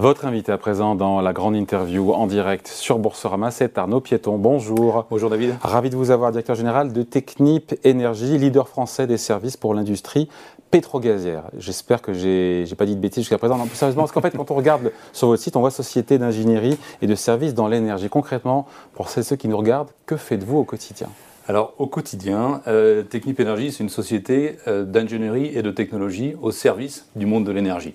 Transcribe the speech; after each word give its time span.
Votre 0.00 0.24
invité 0.24 0.50
à 0.50 0.56
présent 0.56 0.94
dans 0.94 1.20
la 1.20 1.34
grande 1.34 1.54
interview 1.54 2.14
en 2.14 2.26
direct 2.26 2.68
sur 2.68 2.98
Boursorama, 2.98 3.50
c'est 3.50 3.76
Arnaud 3.76 4.00
Piéton. 4.00 4.38
Bonjour. 4.38 5.04
Bonjour 5.10 5.28
David. 5.28 5.56
Ravi 5.60 5.90
de 5.90 5.96
vous 5.96 6.10
avoir, 6.10 6.30
directeur 6.30 6.56
général 6.56 6.94
de 6.94 7.02
Technip 7.02 7.74
Énergie, 7.84 8.38
leader 8.38 8.66
français 8.66 9.06
des 9.06 9.18
services 9.18 9.58
pour 9.58 9.74
l'industrie 9.74 10.30
pétrogazière. 10.70 11.42
J'espère 11.58 12.00
que 12.00 12.14
j'ai 12.14 12.64
pas 12.78 12.86
dit 12.86 12.96
de 12.96 13.00
bêtises 13.00 13.24
jusqu'à 13.24 13.36
présent. 13.36 13.58
Non, 13.58 13.66
plus 13.66 13.76
sérieusement, 13.76 14.04
parce 14.04 14.12
qu'en 14.12 14.22
fait, 14.22 14.34
quand 14.34 14.50
on 14.50 14.54
regarde 14.54 14.90
sur 15.12 15.26
votre 15.26 15.42
site, 15.42 15.54
on 15.56 15.60
voit 15.60 15.70
société 15.70 16.16
d'ingénierie 16.16 16.78
et 17.02 17.06
de 17.06 17.14
services 17.14 17.52
dans 17.52 17.68
l'énergie. 17.68 18.08
Concrètement, 18.08 18.66
pour 18.94 19.10
ceux 19.10 19.36
qui 19.36 19.48
nous 19.48 19.58
regardent, 19.58 19.90
que 20.06 20.16
faites-vous 20.16 20.56
au 20.56 20.64
quotidien? 20.64 21.08
Alors 21.46 21.74
au 21.78 21.86
quotidien, 21.86 22.62
euh, 22.68 23.02
Technip 23.02 23.38
Energy, 23.40 23.72
c'est 23.72 23.82
une 23.82 23.90
société 23.90 24.56
euh, 24.66 24.84
d'ingénierie 24.84 25.50
et 25.54 25.62
de 25.62 25.70
technologie 25.70 26.36
au 26.40 26.52
service 26.52 27.06
du 27.16 27.26
monde 27.26 27.44
de 27.44 27.52
l'énergie. 27.52 27.92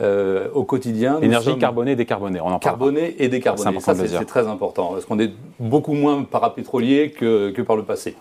Euh, 0.00 0.48
au 0.54 0.64
quotidien, 0.64 1.20
énergie 1.20 1.56
carbonée, 1.58 1.94
décarbonée. 1.94 2.40
On 2.40 2.48
en 2.48 2.58
carbonée 2.58 3.14
et 3.18 3.28
décarbonée. 3.28 3.78
Ça, 3.80 3.94
c'est 3.94 4.24
très 4.24 4.48
important 4.48 4.92
parce 4.92 5.04
qu'on 5.04 5.18
est 5.20 5.30
beaucoup 5.60 5.92
moins 5.92 6.24
parapétrolier 6.24 7.10
que, 7.10 7.50
que 7.50 7.62
par 7.62 7.76
le 7.76 7.84
passé. 7.84 8.16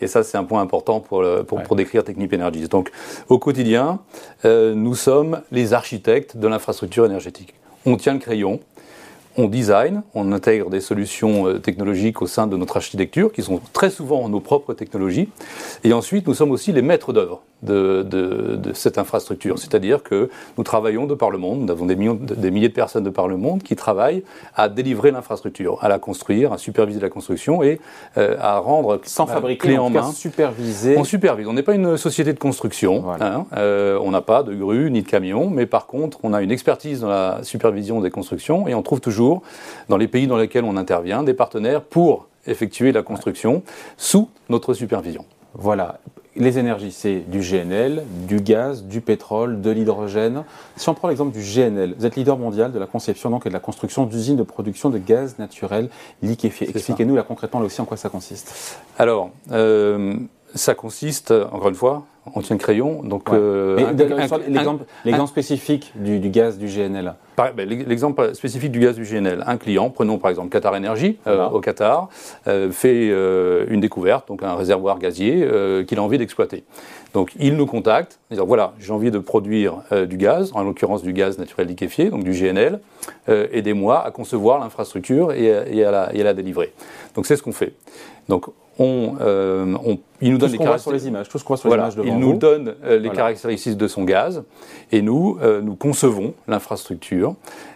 Et 0.00 0.06
ça, 0.06 0.22
c'est 0.22 0.38
un 0.38 0.44
point 0.44 0.60
important 0.60 1.00
pour, 1.00 1.24
pour, 1.46 1.62
pour, 1.62 1.76
décrire 1.76 2.04
Technip 2.04 2.32
Energies. 2.32 2.68
Donc, 2.68 2.92
au 3.28 3.38
quotidien, 3.38 4.00
euh, 4.44 4.74
nous 4.74 4.94
sommes 4.94 5.40
les 5.50 5.72
architectes 5.72 6.36
de 6.36 6.46
l'infrastructure 6.46 7.04
énergétique. 7.06 7.54
On 7.86 7.96
tient 7.96 8.14
le 8.14 8.20
crayon, 8.20 8.60
on 9.36 9.48
design, 9.48 10.02
on 10.14 10.32
intègre 10.32 10.70
des 10.70 10.80
solutions 10.80 11.46
euh, 11.46 11.58
technologiques 11.58 12.22
au 12.22 12.26
sein 12.26 12.46
de 12.46 12.56
notre 12.56 12.76
architecture, 12.76 13.32
qui 13.32 13.42
sont 13.42 13.60
très 13.72 13.90
souvent 13.90 14.28
nos 14.28 14.40
propres 14.40 14.74
technologies. 14.74 15.28
Et 15.82 15.92
ensuite, 15.92 16.26
nous 16.26 16.34
sommes 16.34 16.50
aussi 16.50 16.72
les 16.72 16.82
maîtres 16.82 17.12
d'œuvre 17.12 17.42
de, 17.64 18.72
cette 18.74 18.98
infrastructure. 18.98 19.58
C'est-à-dire 19.58 20.02
que 20.02 20.28
nous 20.58 20.64
travaillons 20.64 21.06
de 21.06 21.14
par 21.14 21.30
le 21.30 21.38
monde, 21.38 21.60
nous 21.60 21.70
avons 21.70 21.86
des, 21.86 21.96
millions, 21.96 22.14
des 22.14 22.50
milliers 22.50 22.68
de 22.68 22.74
personnes 22.74 23.04
de 23.04 23.10
par 23.10 23.28
le 23.28 23.36
monde 23.36 23.62
qui 23.62 23.76
travaillent 23.76 24.22
à 24.54 24.68
délivrer 24.68 25.10
l'infrastructure, 25.10 25.78
à 25.80 25.88
la 25.88 25.98
construire, 25.98 26.52
à 26.52 26.58
superviser 26.58 27.00
la 27.00 27.08
construction 27.08 27.62
et 27.62 27.80
euh, 28.18 28.36
à 28.40 28.58
rendre 28.58 29.00
sans 29.04 29.26
fabriquer 29.26 29.78
en, 29.78 29.90
main. 29.90 30.12
superviser. 30.12 30.96
On 30.98 31.04
supervise. 31.04 31.46
On 31.48 31.54
n'est 31.54 31.62
pas 31.62 31.74
une 31.74 31.96
société 31.96 32.32
de 32.32 32.38
construction. 32.38 33.04
Hein, 33.20 33.46
euh, 33.56 33.98
on 34.02 34.10
n'a 34.10 34.20
pas 34.20 34.42
de 34.42 34.54
grue 34.54 34.90
ni 34.90 35.02
de 35.02 35.08
camion, 35.08 35.48
mais 35.48 35.66
par 35.66 35.86
contre, 35.86 36.18
on 36.22 36.32
a 36.32 36.42
une 36.42 36.50
expertise 36.50 37.00
dans 37.00 37.08
la 37.08 37.40
supervision 37.42 38.00
des 38.00 38.10
constructions 38.10 38.68
et 38.68 38.74
on 38.74 38.82
trouve 38.82 39.00
toujours 39.00 39.23
dans 39.88 39.96
les 39.96 40.08
pays 40.08 40.26
dans 40.26 40.36
lesquels 40.36 40.64
on 40.64 40.76
intervient 40.76 41.22
des 41.22 41.34
partenaires 41.34 41.82
pour 41.82 42.28
effectuer 42.46 42.92
la 42.92 43.02
construction 43.02 43.62
sous 43.96 44.28
notre 44.48 44.74
supervision. 44.74 45.24
Voilà 45.54 46.00
les 46.36 46.58
énergies, 46.58 46.92
c'est 46.92 47.20
du 47.20 47.40
GNL, 47.40 48.04
du 48.26 48.40
gaz, 48.40 48.84
du 48.84 49.00
pétrole, 49.00 49.60
de 49.60 49.70
l'hydrogène. 49.70 50.44
Si 50.76 50.88
on 50.88 50.94
prend 50.94 51.08
l'exemple 51.08 51.32
du 51.32 51.40
GNL, 51.40 51.94
vous 51.96 52.06
êtes 52.06 52.16
leader 52.16 52.38
mondial 52.38 52.72
de 52.72 52.78
la 52.78 52.86
conception 52.86 53.30
donc, 53.30 53.46
et 53.46 53.48
de 53.48 53.54
la 53.54 53.60
construction 53.60 54.04
d'usines 54.06 54.36
de 54.36 54.42
production 54.42 54.90
de 54.90 54.98
gaz 54.98 55.38
naturel 55.38 55.88
liquéfié. 56.22 56.68
Expliquez-nous 56.68 57.14
là 57.14 57.22
concrètement 57.22 57.60
là 57.60 57.66
aussi 57.66 57.80
en 57.80 57.84
quoi 57.84 57.96
ça 57.96 58.08
consiste. 58.08 58.78
Alors, 58.98 59.30
euh, 59.52 60.16
ça 60.54 60.74
consiste, 60.74 61.30
encore 61.30 61.68
une 61.68 61.74
fois, 61.74 62.04
on 62.34 62.40
tient 62.40 62.56
le 62.56 62.60
crayon. 62.60 63.02
Donc, 63.02 63.30
euh, 63.30 63.92
l'exemple 64.48 65.28
spécifique 65.28 65.92
du, 65.94 66.18
gaz 66.30 66.58
du 66.58 66.66
GNL. 66.66 67.14
Ben, 67.36 67.52
l'exemple 67.56 68.34
spécifique 68.34 68.70
du 68.70 68.80
gaz 68.80 68.96
du 68.96 69.02
GNL. 69.02 69.42
Un 69.46 69.56
client, 69.56 69.90
prenons 69.90 70.18
par 70.18 70.30
exemple 70.30 70.48
Qatar 70.48 70.74
Energy 70.74 71.18
euh, 71.26 71.48
au 71.48 71.60
Qatar, 71.60 72.08
euh, 72.46 72.70
fait 72.70 73.08
une 73.68 73.80
découverte, 73.80 74.28
donc 74.28 74.42
un 74.42 74.54
réservoir 74.54 74.98
gazier 74.98 75.46
qu'il 75.86 75.98
a 75.98 76.02
envie 76.02 76.18
d'exploiter. 76.18 76.64
Donc 77.12 77.32
il 77.38 77.56
nous 77.56 77.66
contacte, 77.66 78.18
disant 78.30 78.46
voilà, 78.46 78.72
j'ai 78.78 78.92
envie 78.92 79.10
de 79.10 79.18
produire 79.18 79.82
du 80.08 80.16
gaz, 80.16 80.50
en 80.54 80.62
l'occurrence 80.62 81.02
du 81.02 81.12
gaz 81.12 81.38
naturel 81.38 81.68
liquéfié, 81.68 82.10
donc 82.10 82.24
du 82.24 82.32
GNL, 82.32 82.80
aidez-moi 83.28 84.04
à 84.04 84.10
concevoir 84.10 84.60
l'infrastructure 84.60 85.32
et, 85.32 85.46
et, 85.70 85.84
à 85.84 86.12
la 86.12 86.34
délivrer. 86.34 86.72
Donc 87.14 87.26
c'est 87.26 87.36
ce 87.36 87.42
qu'on 87.42 87.52
fait. 87.52 87.74
Donc 88.28 88.46
on, 88.78 89.14
euh, 89.20 89.74
on, 89.84 89.98
il 90.20 90.32
nous 90.32 90.38
donne 90.38 90.52
les 90.52 90.58
caractéristiques 90.58 90.82
sur 90.82 90.92
les 90.92 91.08
images, 91.08 91.28
tout 91.28 91.38
ce 91.38 91.44
qu'on 91.44 91.54
voit 91.54 91.58
sur 91.58 91.68
les 91.68 91.76
images 91.76 91.94
Il 92.04 92.18
nous 92.18 92.34
donne 92.34 92.74
euh, 92.84 92.98
les 92.98 93.10
caractéristiques 93.10 93.76
de 93.76 93.88
son 93.88 94.04
gaz 94.04 94.42
et 94.90 95.02
nous, 95.02 95.38
euh, 95.42 95.60
nous 95.60 95.76
concevons 95.76 96.34
l'infrastructure 96.48 97.34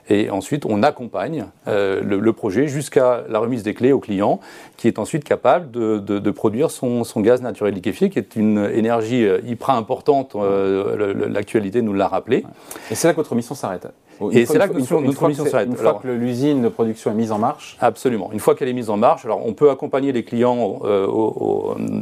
et 0.08 0.30
ensuite 0.30 0.64
on 0.64 0.82
accompagne 0.82 1.46
le, 1.66 2.30
projet 2.32 2.68
jusqu'à 2.68 3.24
la 3.28 3.38
remise 3.38 3.62
des 3.62 3.74
clés 3.74 3.92
au 3.92 4.00
client 4.00 4.40
qui 4.76 4.88
est 4.88 4.98
ensuite 4.98 5.24
capable 5.24 5.70
de, 5.70 5.98
de, 5.98 6.30
produire 6.30 6.70
son, 6.70 7.04
son, 7.04 7.20
gaz 7.20 7.42
naturel 7.42 7.74
liquéfié 7.74 8.08
qui 8.08 8.18
est 8.18 8.36
une 8.36 8.70
énergie 8.72 9.26
hyper 9.46 9.70
importante, 9.70 10.34
l'actualité 10.34 11.82
nous 11.82 11.92
l'a 11.92 12.08
rappelé. 12.08 12.44
Et 12.90 12.94
c'est 12.94 13.08
là 13.08 13.12
que 13.12 13.18
votre 13.18 13.34
mission 13.34 13.54
s'arrête 13.54 13.88
et 14.32 14.46
c'est 14.46 14.58
là 14.58 14.68
que 14.68 14.74
notre, 14.74 15.28
mission 15.28 15.46
s'arrête. 15.46 15.68
Une 15.68 15.76
fois 15.76 16.00
que 16.02 16.08
l'usine 16.08 16.62
de 16.62 16.68
production 16.68 17.10
est 17.10 17.14
mise 17.14 17.32
en 17.32 17.38
marche 17.38 17.76
Absolument. 17.80 18.30
Une 18.32 18.40
fois 18.40 18.54
qu'elle 18.54 18.68
est 18.68 18.72
mise 18.72 18.90
en 18.90 18.96
marche, 18.96 19.24
alors 19.24 19.46
on 19.46 19.52
peut 19.52 19.70
accompagner 19.70 20.12
les 20.12 20.24
clients 20.24 20.80
euh, 20.84 21.06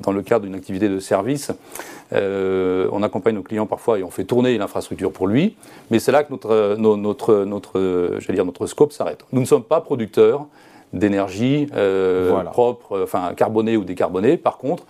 dans 0.03 0.13
le 0.13 0.23
cadre 0.23 0.45
d'une 0.45 0.55
activité 0.55 0.89
de 0.89 0.99
service. 0.99 1.53
Euh, 2.13 2.89
on 2.93 3.03
accompagne 3.03 3.35
nos 3.35 3.43
clients 3.43 3.67
parfois 3.67 3.99
et 3.99 4.03
on 4.03 4.11
fait 4.11 4.25
tourner 4.25 4.57
l'infrastructure 4.59 5.13
pour 5.13 5.27
lui. 5.27 5.57
Mais 5.91 5.99
c'est 5.99 6.13
là 6.13 6.25
que 6.25 6.31
notre, 6.31 6.77
notre, 6.77 7.45
notre, 7.45 8.33
dire, 8.33 8.45
notre 8.45 8.67
scope 8.67 8.93
s'arrête. 8.93 9.25
Nous 9.33 9.41
ne 9.41 9.47
sommes 9.47 9.65
pas 9.65 9.81
producteurs 9.81 10.47
d'énergie 10.93 11.67
euh, 11.75 12.43
propre, 12.45 13.01
enfin 13.03 13.33
carbonée 13.37 13.77
ou 13.77 13.85
décarbonée. 13.85 14.37
Par 14.37 14.59
contre, 14.59 14.85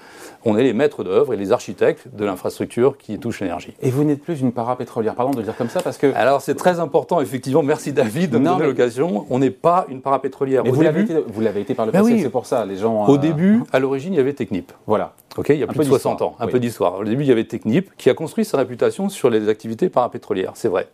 on 0.45 0.57
est 0.57 0.63
les 0.63 0.73
maîtres 0.73 1.03
d'œuvre 1.03 1.35
et 1.35 1.37
les 1.37 1.53
architectes 1.53 2.09
de 2.13 2.25
l'infrastructure 2.25 2.97
qui 2.97 3.19
touche 3.19 3.41
l'énergie. 3.41 3.75
Et 3.83 3.91
vous 3.91 4.05
n'êtes 4.05 4.23
plus 4.23 4.41
une 4.41 4.53
parapétrolière, 4.53 5.15
pardon 5.15 5.33
de 5.33 5.39
le 5.39 5.43
dire 5.43 5.57
comme 5.57 5.69
ça, 5.69 5.83
parce 5.83 5.99
que... 5.99 6.15
Alors 6.15 6.41
c'est 6.41 6.55
très 6.55 6.79
important, 6.79 7.21
effectivement, 7.21 7.63
merci 7.63 7.93
David 7.93 8.31
de 8.31 8.39
me 8.39 8.45
donner 8.45 8.67
l'occasion, 8.67 9.27
on 9.29 9.39
n'est 9.39 9.51
pas 9.51 9.87
une 9.89 10.01
parapétrolière. 10.01 10.63
Mais 10.65 10.71
vous 10.71 10.83
l'avez 10.83 11.03
été, 11.03 11.61
été, 11.61 11.75
par 11.75 11.87
le 11.87 11.93
ben 11.93 12.03
passé, 12.03 12.21
c'est 12.21 12.31
pour 12.31 12.47
ça, 12.47 12.65
les 12.65 12.77
gens... 12.77 13.07
Au 13.07 13.17
euh, 13.17 13.19
début, 13.19 13.63
à 13.73 13.81
l'origine, 13.81 14.15
il 14.15 14.17
y 14.17 14.21
avait 14.21 14.35
Technip. 14.35 14.73
Voilà. 14.87 15.15
Ok, 15.37 15.49
il 15.51 15.59
y 15.59 15.63
a 15.63 15.67
plus 15.67 15.79
de 15.79 15.85
60 15.85 16.23
ans, 16.23 16.37
un 16.39 16.47
peu 16.47 16.61
d'histoire. 16.61 16.99
Au 16.99 17.05
début, 17.05 17.25
il 17.25 17.29
y 17.29 17.33
avait 17.33 17.45
Technip 17.45 17.91
qui 17.97 18.09
a 18.09 18.15
construit 18.15 18.45
sa 18.45 18.57
réputation 18.57 19.09
sur 19.09 19.31
les 19.31 19.49
activités 19.49 19.89
parapétrolières, 19.89 20.53
c'est 20.55 20.69
vrai. 20.69 20.89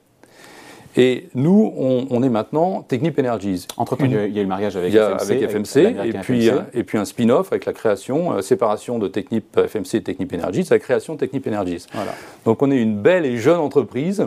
Et 0.96 1.28
nous, 1.34 1.72
on, 1.76 2.22
est 2.22 2.28
maintenant 2.28 2.82
Technip 2.82 3.18
Energies. 3.18 3.66
Entre-temps, 3.78 4.04
il 4.04 4.12
y 4.12 4.16
a 4.16 4.26
eu 4.26 4.32
le 4.32 4.46
mariage 4.46 4.76
avec 4.76 4.92
FMC. 4.92 5.20
Avec 5.20 5.50
FMC, 5.50 5.76
et, 6.04 6.12
puis, 6.20 6.50
et 6.74 6.84
puis 6.84 6.98
un 6.98 7.06
spin-off 7.06 7.50
avec 7.50 7.64
la 7.64 7.72
création, 7.72 8.32
euh, 8.32 8.42
séparation 8.42 8.98
de 8.98 9.08
Technip 9.08 9.58
FMC 9.58 9.94
et 9.94 10.02
Technip 10.02 10.34
Energies, 10.34 10.66
la 10.70 10.78
création 10.78 11.16
Technip 11.16 11.46
Energies. 11.46 11.86
Voilà. 11.94 12.12
Donc 12.44 12.62
on 12.62 12.70
est 12.70 12.76
une 12.76 13.00
belle 13.00 13.24
et 13.24 13.38
jeune 13.38 13.58
entreprise 13.58 14.26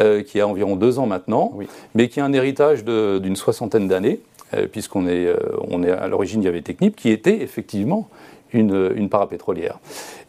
euh, 0.00 0.22
qui 0.22 0.40
a 0.40 0.48
environ 0.48 0.74
deux 0.74 0.98
ans 0.98 1.06
maintenant, 1.06 1.52
mais 1.94 2.08
qui 2.08 2.20
a 2.20 2.24
un 2.24 2.32
héritage 2.32 2.84
d'une 2.84 3.36
soixantaine 3.36 3.86
d'années, 3.86 4.20
euh, 4.54 4.66
puisqu'on 4.66 5.06
est, 5.06 5.32
on 5.68 5.84
est 5.84 5.90
à 5.90 6.08
l'origine, 6.08 6.42
il 6.42 6.46
y 6.46 6.48
avait 6.48 6.62
Technip, 6.62 6.96
qui 6.96 7.10
était 7.10 7.40
effectivement 7.40 8.08
une, 8.52 8.92
une 8.94 9.08
parapétrolière. 9.08 9.78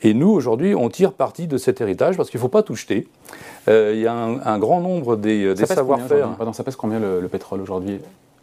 Et 0.01 0.13
nous, 0.13 0.29
aujourd'hui, 0.29 0.75
on 0.75 0.89
tire 0.89 1.13
parti 1.13 1.47
de 1.47 1.57
cet 1.57 1.81
héritage 1.81 2.17
parce 2.17 2.29
qu'il 2.29 2.37
ne 2.37 2.41
faut 2.41 2.49
pas 2.49 2.63
tout 2.63 2.75
jeter. 2.75 3.07
Euh, 3.67 3.91
il 3.93 4.01
y 4.01 4.07
a 4.07 4.13
un, 4.13 4.59
grand 4.59 4.81
nombre 4.81 5.15
des, 5.15 5.53
des 5.53 5.65
savoir-faire. 5.65 6.29
Ça 6.53 6.63
pèse 6.63 6.75
combien 6.75 6.99
le, 6.99 7.27
pétrole 7.27 7.61
aujourd'hui 7.61 7.99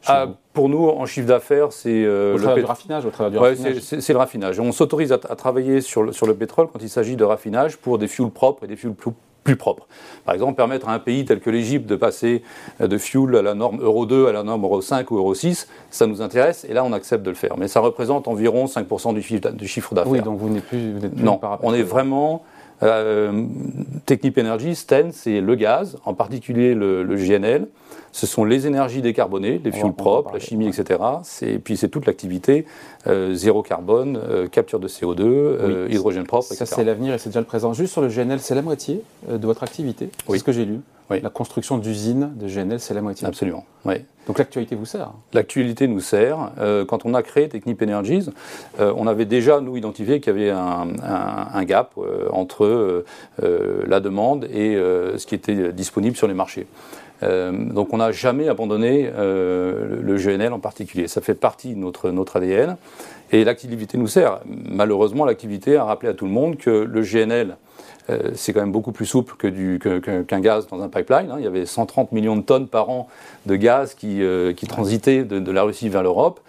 ah, 0.06 0.28
pour 0.52 0.68
nous, 0.68 0.88
en 0.88 1.04
chiffre 1.06 1.26
d'affaires, 1.26 1.72
c'est 1.72 1.90
euh, 1.90 2.38
le 2.38 2.64
raffinage. 2.64 3.04
Au 3.04 3.10
du 3.28 3.36
raffinage. 3.36 3.80
C'est 3.80 4.12
le 4.12 4.18
raffinage. 4.18 4.58
On 4.60 4.72
s'autorise 4.72 5.12
à, 5.12 5.18
travailler 5.18 5.80
sur 5.80 6.02
le, 6.02 6.12
sur 6.12 6.26
le 6.26 6.34
pétrole 6.34 6.68
quand 6.72 6.80
il 6.80 6.88
s'agit 6.88 7.16
de 7.16 7.24
raffinage 7.24 7.76
pour 7.76 7.98
des 7.98 8.08
fuels 8.08 8.30
propres 8.30 8.64
et 8.64 8.66
des 8.66 8.76
fuels 8.76 8.94
plus, 9.44 9.56
propre. 9.56 9.86
Par 10.24 10.34
exemple, 10.34 10.54
permettre 10.56 10.88
à 10.88 10.92
un 10.92 10.98
pays 10.98 11.24
tel 11.24 11.40
que 11.40 11.50
l'Égypte 11.50 11.86
de 11.86 11.96
passer 11.96 12.42
de 12.80 12.98
fuel 12.98 13.36
à 13.36 13.42
la 13.42 13.54
norme 13.54 13.80
Euro 13.80 14.04
2 14.06 14.26
à 14.26 14.32
la 14.32 14.42
norme 14.42 14.62
Euro 14.64 14.80
5 14.82 15.10
ou 15.10 15.16
Euro 15.16 15.34
6, 15.34 15.68
ça 15.90 16.06
nous 16.06 16.20
intéresse 16.20 16.66
et 16.68 16.74
là 16.74 16.84
on 16.84 16.92
accepte 16.92 17.24
de 17.24 17.30
le 17.30 17.36
faire. 17.36 17.56
Mais 17.56 17.68
ça 17.68 17.80
représente 17.80 18.28
environ 18.28 18.66
5% 18.66 19.14
du 19.14 19.22
chiffre, 19.66 19.94
d'affaires. 19.94 20.12
Oui, 20.12 20.20
donc 20.20 20.38
vous 20.38 20.50
n'êtes 20.50 20.64
plus, 20.64 20.94
plus, 20.98 21.22
Non, 21.22 21.40
on 21.62 21.72
est 21.72 21.82
vraiment 21.82 22.42
euh, 22.82 23.46
Technip 24.06 24.38
Energy, 24.38 24.74
STEN, 24.74 25.10
c'est 25.12 25.40
le 25.40 25.54
gaz, 25.54 25.98
en 26.04 26.14
particulier 26.14 26.74
le, 26.74 27.04
GNL. 27.04 27.66
Ce 28.12 28.26
sont 28.26 28.44
les 28.44 28.66
énergies 28.66 29.02
décarbonées, 29.02 29.60
les 29.62 29.70
fuels 29.70 29.92
propres, 29.92 30.32
la 30.32 30.38
chimie, 30.38 30.66
etc. 30.66 31.00
Et 31.42 31.58
puis 31.58 31.76
c'est 31.76 31.88
toute 31.88 32.06
l'activité 32.06 32.64
euh, 33.06 33.34
zéro 33.34 33.62
carbone, 33.62 34.16
euh, 34.16 34.48
capture 34.48 34.80
de 34.80 34.88
CO2, 34.88 35.90
hydrogène 35.90 36.24
propre, 36.24 36.46
etc. 36.46 36.64
Ça 36.64 36.76
c'est 36.76 36.84
l'avenir 36.84 37.14
et 37.14 37.18
c'est 37.18 37.28
déjà 37.28 37.40
le 37.40 37.46
présent. 37.46 37.74
Juste 37.74 37.92
sur 37.92 38.00
le 38.00 38.08
GNL, 38.08 38.40
c'est 38.40 38.54
la 38.54 38.62
moitié 38.62 39.02
de 39.28 39.46
votre 39.46 39.62
activité. 39.62 40.10
C'est 40.26 40.38
ce 40.38 40.44
que 40.44 40.52
j'ai 40.52 40.64
lu. 40.64 40.80
La 41.10 41.30
construction 41.30 41.78
d'usines 41.78 42.32
de 42.36 42.48
GNL, 42.48 42.80
c'est 42.80 42.94
la 42.94 43.00
moitié. 43.00 43.26
Absolument. 43.26 43.64
Oui. 43.84 43.94
Donc 44.26 44.38
l'actualité 44.38 44.76
vous 44.76 44.84
sert 44.84 45.10
L'actualité 45.32 45.88
nous 45.88 46.00
sert. 46.00 46.50
Euh, 46.58 46.84
quand 46.84 47.06
on 47.06 47.14
a 47.14 47.22
créé 47.22 47.48
Technip 47.48 47.80
Energies, 47.82 48.28
euh, 48.78 48.92
on 48.94 49.06
avait 49.06 49.24
déjà, 49.24 49.60
nous, 49.60 49.76
identifié 49.76 50.20
qu'il 50.20 50.34
y 50.34 50.36
avait 50.36 50.50
un, 50.50 51.64
gap 51.64 51.92
euh, 51.96 52.28
entre 52.30 53.04
la 53.38 54.00
demande 54.00 54.44
et 54.44 54.74
ce 54.74 55.26
qui 55.26 55.34
était 55.34 55.72
disponible 55.72 56.16
sur 56.16 56.28
les 56.28 56.34
marchés. 56.34 56.66
Donc 57.22 57.92
on 57.92 57.96
n'a 57.98 58.12
jamais 58.12 58.48
abandonné 58.48 59.10
le, 59.10 60.16
GNL 60.16 60.52
en 60.52 60.60
particulier. 60.60 61.08
Ça 61.08 61.20
fait 61.20 61.34
partie 61.34 61.74
de 61.74 61.78
notre, 61.78 62.36
ADN. 62.36 62.76
Et 63.30 63.44
l'activité 63.44 63.98
nous 63.98 64.06
sert. 64.06 64.40
Malheureusement, 64.46 65.24
l'activité 65.24 65.76
a 65.76 65.84
rappelé 65.84 66.10
à 66.10 66.14
tout 66.14 66.24
le 66.24 66.30
monde 66.30 66.56
que 66.56 66.70
le 66.70 67.02
GNL, 67.02 67.56
c'est 68.34 68.52
quand 68.52 68.60
même 68.60 68.72
beaucoup 68.72 68.92
plus 68.92 69.06
souple 69.06 69.34
qu'un 69.36 70.40
gaz 70.40 70.66
dans 70.68 70.82
un 70.82 70.88
pipeline. 70.88 71.30
Hein. 71.30 71.36
Il 71.38 71.44
y 71.44 71.48
avait 71.48 71.66
130 71.66 72.12
millions 72.12 72.36
de 72.36 72.42
tonnes 72.42 72.68
par 72.68 72.88
an 72.88 73.08
de 73.46 73.56
gaz 73.56 73.94
qui, 73.94 74.22
qui 74.56 74.66
transitaient 74.66 75.24
de, 75.24 75.40
de, 75.40 75.52
la 75.52 75.62
Russie 75.62 75.88
vers 75.88 76.02
l'Europe 76.02 76.40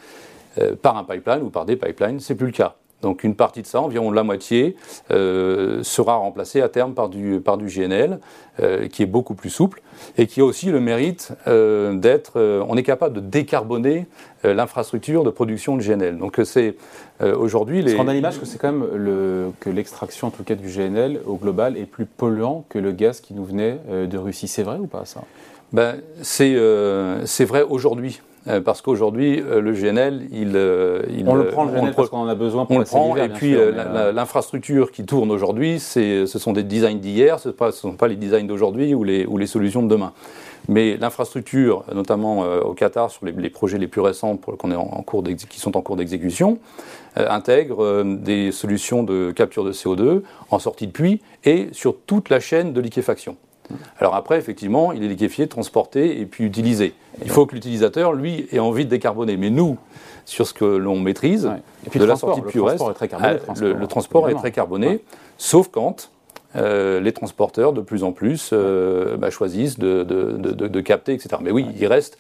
par 0.81 0.98
un 0.98 1.04
pipeline 1.04 1.42
ou 1.42 1.50
par 1.50 1.66
des 1.66 1.75
pipelines. 1.75 2.19
C'est 2.19 2.36
plus 2.36 2.48
le 2.48 2.54
cas. 2.54 2.75
Donc 3.01 3.24
une 3.24 3.36
partie 3.36 3.62
de 3.62 3.68
ça, 3.68 3.81
environ 3.81 4.12
la 4.12 4.24
moitié, 4.24 4.75
euh, 5.12 5.84
sera 5.84 6.16
remplacée 6.16 6.62
à 6.62 6.69
terme 6.69 6.94
par 6.94 7.10
du, 7.10 7.40
par 7.40 7.57
du 7.57 7.68
GNL, 7.68 8.19
euh, 8.60 8.88
qui 8.88 9.04
est 9.04 9.07
beaucoup 9.07 9.36
plus 9.36 9.50
souple 9.50 9.81
et 10.18 10.28
qui 10.28 10.42
a 10.42 10.46
aussi 10.46 10.69
le 10.69 10.81
mérite 10.81 11.31
euh, 11.48 11.94
d'être. 11.94 12.40
on 12.68 12.75
est 12.75 12.84
capable 12.84 13.16
de 13.16 13.22
décarboner 13.22 14.07
l'infrastructure 14.44 15.24
de 15.24 15.30
production 15.30 15.75
de 15.75 15.81
GNL. 15.81 16.18
Donc 16.18 16.40
c'est 16.44 16.75
aujourd'hui 17.22 17.81
les. 17.81 17.94
Parce 17.94 18.06
qu'on 18.06 18.07
a 18.10 18.13
l'image 18.13 18.40
que 18.40 18.46
c'est 18.46 18.57
quand 18.57 18.72
même 18.72 18.88
le, 18.96 19.52
que 19.60 19.69
l'extraction 19.69 20.28
en 20.28 20.31
tout 20.31 20.44
cas 20.44 20.56
du 20.56 20.68
GNL 20.68 21.19
au 21.25 21.36
global 21.36 21.78
est 21.78 21.86
plus 21.86 22.06
polluant 22.06 22.63
que 22.69 22.80
le 22.80 22.92
gaz 22.92 23.19
qui 23.19 23.34
nous 23.34 23.44
venait 23.44 23.80
de 23.90 24.18
Russie. 24.18 24.48
C'est 24.48 24.63
vrai 24.63 24.78
ou 24.78 24.88
pas 24.88 25.06
ça? 25.06 25.22
Ben, 25.74 25.98
c'est 26.21 26.56
vrai 27.45 27.63
aujourd'hui. 27.63 28.21
Euh, 28.48 28.62
parce 28.62 28.81
qu'aujourd'hui, 28.81 29.42
euh, 29.42 29.60
le 29.60 29.74
GNL, 29.74 30.27
il, 30.31 30.54
euh, 30.56 31.04
il, 31.10 31.27
On 31.27 31.36
le 31.36 31.48
prend 31.48 31.66
le 31.66 31.71
GNL 31.71 31.94
parce 31.94 32.10
qu'on 32.10 32.19
en 32.19 32.27
a 32.27 32.36
besoin 32.36 32.66
pour 32.66 32.75
on 32.75 32.80
le 32.80 32.86
prend, 32.86 33.16
et 33.18 33.30
puis 33.30 33.56
l'infrastructure 34.13 34.92
qui 34.92 35.06
tourne 35.06 35.30
aujourd'hui, 35.31 35.80
ce 35.80 36.25
sont 36.25 36.54
des 36.54 36.63
designs 36.63 37.00
d'hier, 37.00 37.39
ce 37.39 37.50
ne 37.50 37.71
sont 37.71 37.94
pas 37.94 38.07
les 38.07 38.16
designs 38.16 38.48
d'aujourd'hui 38.48 38.94
ou 38.94 39.04
les, 39.04 39.25
ou 39.25 39.38
les 39.38 39.48
solutions 39.48 39.83
de 39.83 39.89
demain. 39.89 40.13
Mais 40.68 40.98
l'infrastructure, 40.98 41.83
notamment 41.94 42.42
au 42.42 42.74
Qatar, 42.74 43.10
sur 43.10 43.25
les, 43.25 43.50
projets 43.50 43.77
les 43.77 43.88
plus 43.88 44.01
récents 44.01 44.36
pour, 44.36 44.54
est 44.54 44.75
en, 44.75 45.04
cours 45.04 45.24
qui 45.24 45.60
sont 45.60 45.77
en 45.77 45.81
cours 45.81 45.95
d'exécution, 45.95 46.60
intègre 47.16 48.04
des 48.04 48.51
solutions 48.51 49.04
de 49.04 49.31
capture 49.31 49.63
de 49.63 49.74
CO2 49.74 50.21
en 50.51 50.60
sortie 50.60 50.88
de 50.88 50.92
puits 50.92 51.21
et 51.44 51.69
sur 51.71 51.95
toute 52.06 52.30
la 52.30 52.39
chaîne 52.39 52.74
de 52.74 52.81
liquéfaction. 52.81 53.36
Alors 54.00 54.16
après, 54.16 54.38
effectivement, 54.38 54.92
il 54.92 55.04
est 55.04 55.07
liquéfié, 55.07 55.48
transporté 55.48 56.19
et 56.19 56.25
puis 56.25 56.45
utilisé. 56.45 56.94
Il 57.24 57.30
faut 57.30 57.45
que 57.45 57.54
l'utilisateur, 57.54 58.13
lui, 58.13 58.48
ait 58.51 58.60
envie 58.60 58.86
de 58.86 58.89
décarboner. 58.89 59.38
Mais 59.38 59.50
nous, 59.50 59.77
sur 60.25 60.48
ce 60.48 60.54
que 60.54 60.66
l'on 60.66 61.00
maîtrise, 61.00 61.51
et 61.86 61.89
puis 61.89 62.00
de 62.00 62.06
la 62.06 62.16
sortie 62.16 62.42
de 62.42 62.45
le 62.45 62.51
transport 62.51 62.92
est 62.92 62.94
très 62.94 63.07
carboné, 63.07 63.39
le, 63.60 63.88
transport, 63.88 64.30
est 64.30 64.36
très 64.36 64.51
carboné, 64.51 65.04
sauf 65.38 65.69
quand 65.69 66.12
euh, 66.56 67.00
les 67.00 67.12
transporteurs, 67.12 67.74
de 67.74 67.81
plus 67.81 68.04
en 68.04 68.12
plus, 68.12 68.51
euh, 68.54 69.18
bah, 69.18 69.30
choisissent 69.30 69.77
de, 69.77 70.04
de, 70.04 70.81
capter, 70.81 71.13
etc. 71.13 71.36
Mais 71.42 71.51
oui, 71.51 71.68
il 71.80 71.86
reste 71.86 72.18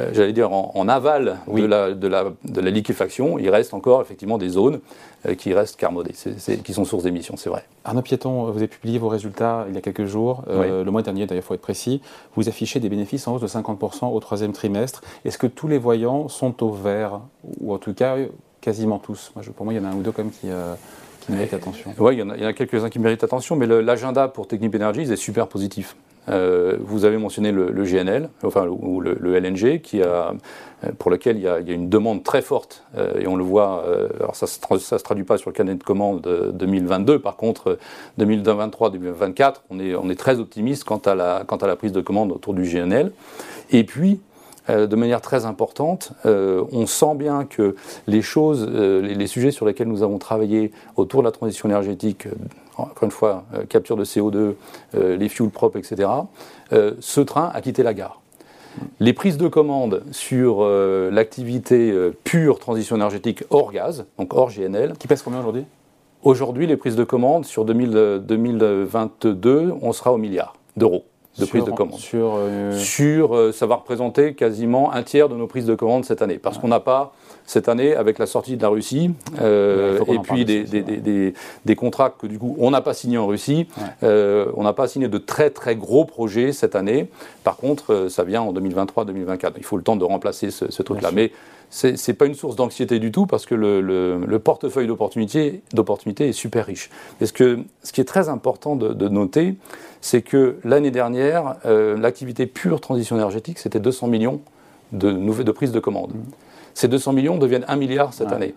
euh, 0.00 0.10
j'allais 0.12 0.32
dire, 0.32 0.52
en, 0.52 0.88
aval 0.88 1.38
de, 1.46 1.66
la, 1.66 1.92
de, 1.92 2.08
la, 2.08 2.24
de, 2.44 2.60
la, 2.60 2.70
liquéfaction, 2.70 3.38
il 3.38 3.50
reste 3.50 3.74
encore 3.74 4.00
effectivement 4.00 4.38
des 4.38 4.48
zones 4.48 4.80
euh, 5.26 5.34
qui 5.34 5.52
restent 5.52 5.76
carbonées, 5.76 6.14
qui 6.64 6.72
sont 6.72 6.84
sources 6.84 7.04
d'émissions, 7.04 7.36
c'est 7.36 7.50
vrai. 7.50 7.64
Arnaud 7.84 8.02
Piéton, 8.02 8.50
vous 8.50 8.56
avez 8.56 8.68
publié 8.68 8.98
vos 8.98 9.08
résultats 9.08 9.66
il 9.68 9.74
y 9.74 9.78
a 9.78 9.80
quelques 9.82 10.06
jours, 10.06 10.44
euh, 10.48 10.82
le 10.82 10.90
mois 10.90 11.02
dernier 11.02 11.26
d'ailleurs, 11.26 11.44
il 11.44 11.46
faut 11.46 11.54
être 11.54 11.60
précis. 11.60 12.00
Vous 12.36 12.48
affichez 12.48 12.80
des 12.80 12.88
bénéfices 12.88 13.28
en 13.28 13.34
hausse 13.34 13.42
de 13.42 13.46
50% 13.46 14.06
au 14.12 14.20
troisième 14.20 14.52
trimestre. 14.52 15.02
Est-ce 15.24 15.36
que 15.36 15.46
tous 15.46 15.68
les 15.68 15.78
voyants 15.78 16.28
sont 16.28 16.62
au 16.62 16.70
vert? 16.70 17.20
Ou 17.60 17.74
en 17.74 17.78
tout 17.78 17.92
cas, 17.92 18.16
quasiment 18.60 18.98
tous 18.98 19.32
moi, 19.34 19.44
Pour 19.54 19.66
moi, 19.66 19.74
il 19.74 19.76
y 19.76 19.80
en 19.80 19.84
a 19.84 19.88
un 19.88 19.96
ou 19.96 20.02
deux 20.02 20.12
quand 20.12 20.24
même 20.24 20.32
qui... 20.32 20.48
méritent 21.28 21.54
attention. 21.54 21.94
Oui, 21.98 22.14
il 22.14 22.18
y 22.20 22.22
en 22.22 22.30
a, 22.30 22.46
a 22.46 22.52
quelques-uns 22.54 22.88
qui 22.88 22.98
méritent 22.98 23.24
attention, 23.24 23.56
mais 23.56 23.66
l'agenda 23.66 24.28
pour 24.28 24.48
Technip 24.48 24.74
Energies 24.74 25.12
est 25.12 25.16
super 25.16 25.48
positif. 25.48 25.96
Euh, 26.28 26.76
vous 26.80 27.04
avez 27.04 27.18
mentionné 27.18 27.50
le, 27.50 27.84
GNL, 27.84 28.28
enfin, 28.44 28.66
ou 28.68 29.00
le, 29.00 29.36
LNG, 29.36 29.80
qui 29.80 30.02
a, 30.02 30.34
pour 30.98 31.10
lequel 31.10 31.36
il 31.36 31.42
y, 31.42 31.48
a, 31.48 31.58
une 31.58 31.88
demande 31.88 32.22
très 32.22 32.42
forte, 32.42 32.84
euh, 32.96 33.20
et 33.20 33.26
on 33.26 33.36
le 33.36 33.44
voit, 33.44 33.84
euh, 33.86 34.08
alors 34.20 34.36
ça 34.36 34.46
ne 34.46 34.78
se, 34.78 34.94
traduit 34.96 35.24
pas 35.24 35.38
sur 35.38 35.50
le 35.50 35.54
canet 35.54 35.78
de 35.78 35.82
commande 35.82 36.22
2022, 36.54 37.18
par 37.18 37.36
contre, 37.36 37.78
2023-2024, 38.20 39.54
on 39.70 39.80
est, 39.80 39.94
on 39.94 40.08
est 40.10 40.18
très 40.18 40.38
optimiste 40.38 40.84
quant 40.84 40.98
à, 40.98 41.14
la, 41.14 41.44
quant 41.46 41.56
à 41.56 41.66
la 41.66 41.76
prise 41.76 41.92
de 41.92 42.00
commande 42.00 42.30
autour 42.30 42.54
du 42.54 42.62
GNL. 42.62 43.12
Et 43.70 43.84
puis, 43.84 44.20
de 44.68 44.96
manière 44.96 45.20
très 45.20 45.44
importante. 45.44 46.12
on 46.24 46.86
sent 46.86 47.14
bien 47.16 47.44
que 47.44 47.74
les 48.06 48.22
choses, 48.22 48.68
les, 48.68 49.14
les, 49.14 49.26
sujets 49.26 49.50
sur 49.50 49.66
lesquels 49.66 49.88
nous 49.88 50.02
avons 50.02 50.18
travaillé 50.18 50.72
autour 50.96 51.22
de 51.22 51.26
la 51.26 51.32
transition 51.32 51.68
énergétique 51.68 52.28
encore 52.76 53.04
une 53.04 53.10
fois, 53.10 53.44
euh, 53.54 53.64
capture 53.64 53.96
de 53.96 54.04
CO2, 54.04 54.54
euh, 54.94 55.16
les 55.16 55.28
fuels 55.28 55.50
propres, 55.50 55.78
etc., 55.78 56.08
euh, 56.72 56.92
ce 57.00 57.20
train 57.20 57.50
a 57.52 57.60
quitté 57.60 57.82
la 57.82 57.94
gare. 57.94 58.20
Les 59.00 59.12
prises 59.12 59.36
de 59.36 59.48
commande 59.48 60.02
sur 60.12 60.64
l'activité 60.64 61.94
pure 62.24 62.58
transition 62.58 62.96
énergétique 62.96 63.44
hors 63.50 63.70
gaz, 63.70 64.06
donc 64.18 64.32
hors 64.32 64.50
GNL. 64.50 64.94
Qui 64.98 65.08
pèse 65.08 65.20
combien 65.20 65.40
aujourd'hui? 65.40 65.66
Aujourd'hui, 66.22 66.66
les 66.66 66.78
prises 66.78 66.96
de 66.96 67.04
commande 67.04 67.44
sur 67.44 67.66
2022, 67.66 69.74
on 69.82 69.92
sera 69.92 70.14
au 70.14 70.16
milliard 70.16 70.56
d'euros 70.78 71.04
de 71.38 71.44
prises 71.46 71.64
de 71.64 71.70
commande. 71.70 71.98
Sur, 71.98 72.38
sur 72.74 73.54
ça 73.54 73.66
va 73.66 73.76
représenter 73.76 74.34
quasiment 74.34 74.92
un 74.92 75.02
tiers 75.02 75.28
de 75.28 75.34
nos 75.34 75.46
prises 75.46 75.66
de 75.66 75.74
commande 75.74 76.04
cette 76.04 76.22
année, 76.22 76.38
parce 76.38 76.58
qu'on 76.58 76.68
n'a 76.68 76.80
pas 76.80 77.12
cette 77.52 77.68
année 77.68 77.94
avec 77.94 78.18
la 78.18 78.24
sortie 78.24 78.56
de 78.56 78.62
la 78.62 78.70
Russie 78.70 79.10
euh, 79.40 80.00
et 80.08 80.18
puis 80.20 80.46
des, 80.46 80.64
des, 80.64 81.34
des, 81.64 81.76
contrats 81.76 82.08
que 82.08 82.26
du 82.26 82.38
coup 82.38 82.56
on 82.58 82.70
n'a 82.70 82.80
pas 82.80 82.94
signés 82.94 83.18
en 83.18 83.26
Russie. 83.26 83.68
Euh, 84.02 84.46
on 84.56 84.62
n'a 84.62 84.72
pas 84.72 84.88
signé 84.88 85.06
de 85.08 85.18
très 85.18 85.50
très 85.50 85.76
gros 85.76 86.06
projets 86.06 86.52
cette 86.52 86.74
année. 86.74 87.08
Par 87.44 87.58
contre, 87.58 87.92
euh, 87.92 88.08
ça 88.08 88.24
vient 88.24 88.40
en 88.40 88.54
2023-2024. 88.54 89.52
Il 89.58 89.64
faut 89.64 89.76
le 89.76 89.82
temps 89.82 89.96
de 89.96 90.04
remplacer 90.04 90.50
ce, 90.50 90.82
truc-là. 90.82 91.10
Mais 91.12 91.30
ce 91.68 91.88
n'est 91.88 92.16
pas 92.16 92.24
une 92.24 92.34
source 92.34 92.56
d'anxiété 92.56 92.98
du 92.98 93.12
tout 93.12 93.26
parce 93.26 93.44
que 93.44 93.54
le, 93.54 93.82
le, 93.82 94.38
portefeuille 94.38 94.86
d'opportunités 94.86 95.60
est 95.74 96.32
super 96.32 96.64
riche. 96.64 96.88
Et 97.20 97.26
ce, 97.26 97.34
que, 97.34 97.60
ce 97.82 97.92
qui 97.92 98.00
est 98.00 98.04
très 98.04 98.30
important 98.30 98.76
de, 98.76 99.08
noter, 99.08 99.56
c'est 100.00 100.22
que 100.22 100.56
l'année 100.64 100.90
dernière, 100.90 101.56
l'activité 101.64 102.46
pure 102.46 102.80
transition 102.80 103.16
énergétique, 103.16 103.58
c'était 103.58 103.80
200 103.80 104.06
millions 104.06 104.40
de, 104.92 105.12
de 105.12 105.52
prises 105.52 105.72
de 105.72 105.80
commandes. 105.80 106.14
Mmh 106.14 106.51
ces 106.74 106.88
200 106.88 107.12
millions 107.12 107.36
deviennent 107.36 107.64
1 107.68 107.76
milliard 107.76 108.12
cette 108.12 108.32
année. 108.32 108.54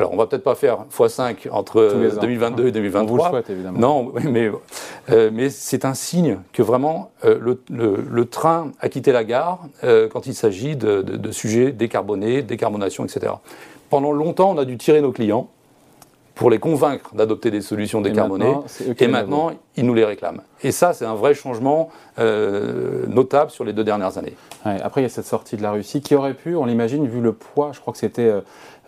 Alors, 0.00 0.14
on 0.14 0.16
va 0.16 0.26
peut-être 0.26 0.44
pas 0.44 0.54
faire 0.54 0.86
x5 0.90 1.50
entre 1.50 2.16
2022 2.22 2.68
et 2.68 2.72
2023. 2.72 3.02
On 3.02 3.06
vous 3.06 3.22
le 3.22 3.30
souhaite, 3.30 3.50
évidemment. 3.50 3.78
Non, 3.78 4.12
mais, 4.24 4.50
euh, 5.10 5.30
mais 5.30 5.50
c'est 5.50 5.84
un 5.84 5.92
signe 5.92 6.38
que 6.54 6.62
vraiment 6.62 7.10
euh, 7.26 7.56
le, 7.68 8.24
train 8.24 8.72
a 8.80 8.88
quitté 8.88 9.12
la 9.12 9.24
gare 9.24 9.66
euh, 9.84 10.08
quand 10.08 10.26
il 10.26 10.34
s'agit 10.34 10.74
de, 10.74 11.02
de, 11.02 11.32
sujets 11.32 11.72
décarbonés, 11.72 12.40
décarbonation, 12.40 13.04
etc. 13.04 13.34
Pendant 13.90 14.12
longtemps, 14.12 14.52
on 14.52 14.58
a 14.58 14.64
dû 14.64 14.78
tirer 14.78 15.02
nos 15.02 15.12
clients 15.12 15.50
pour 16.40 16.48
les 16.48 16.58
convaincre 16.58 17.14
d'adopter 17.14 17.50
des 17.50 17.60
solutions 17.60 18.00
décarbonées. 18.00 18.54
Et 18.98 19.08
maintenant, 19.08 19.50
ils 19.76 19.84
nous 19.84 19.92
les 19.92 20.06
réclament. 20.06 20.40
Et 20.62 20.72
ça, 20.72 20.94
c'est 20.94 21.04
un 21.04 21.14
vrai 21.14 21.34
changement 21.34 21.90
euh, 22.18 23.04
notable 23.08 23.50
sur 23.50 23.62
les 23.62 23.74
deux 23.74 23.84
dernières 23.84 24.16
années. 24.16 24.34
après, 24.64 25.02
il 25.02 25.04
y 25.04 25.06
a 25.06 25.10
cette 25.10 25.26
sortie 25.26 25.58
de 25.58 25.62
la 25.62 25.70
Russie 25.70 26.00
qui 26.00 26.14
aurait 26.14 26.32
pu, 26.32 26.56
on 26.56 26.64
l'imagine, 26.64 27.06
vu 27.06 27.20
le 27.20 27.34
poids, 27.34 27.72
je 27.74 27.80
crois 27.80 27.92
que 27.92 27.98
c'était 27.98 28.32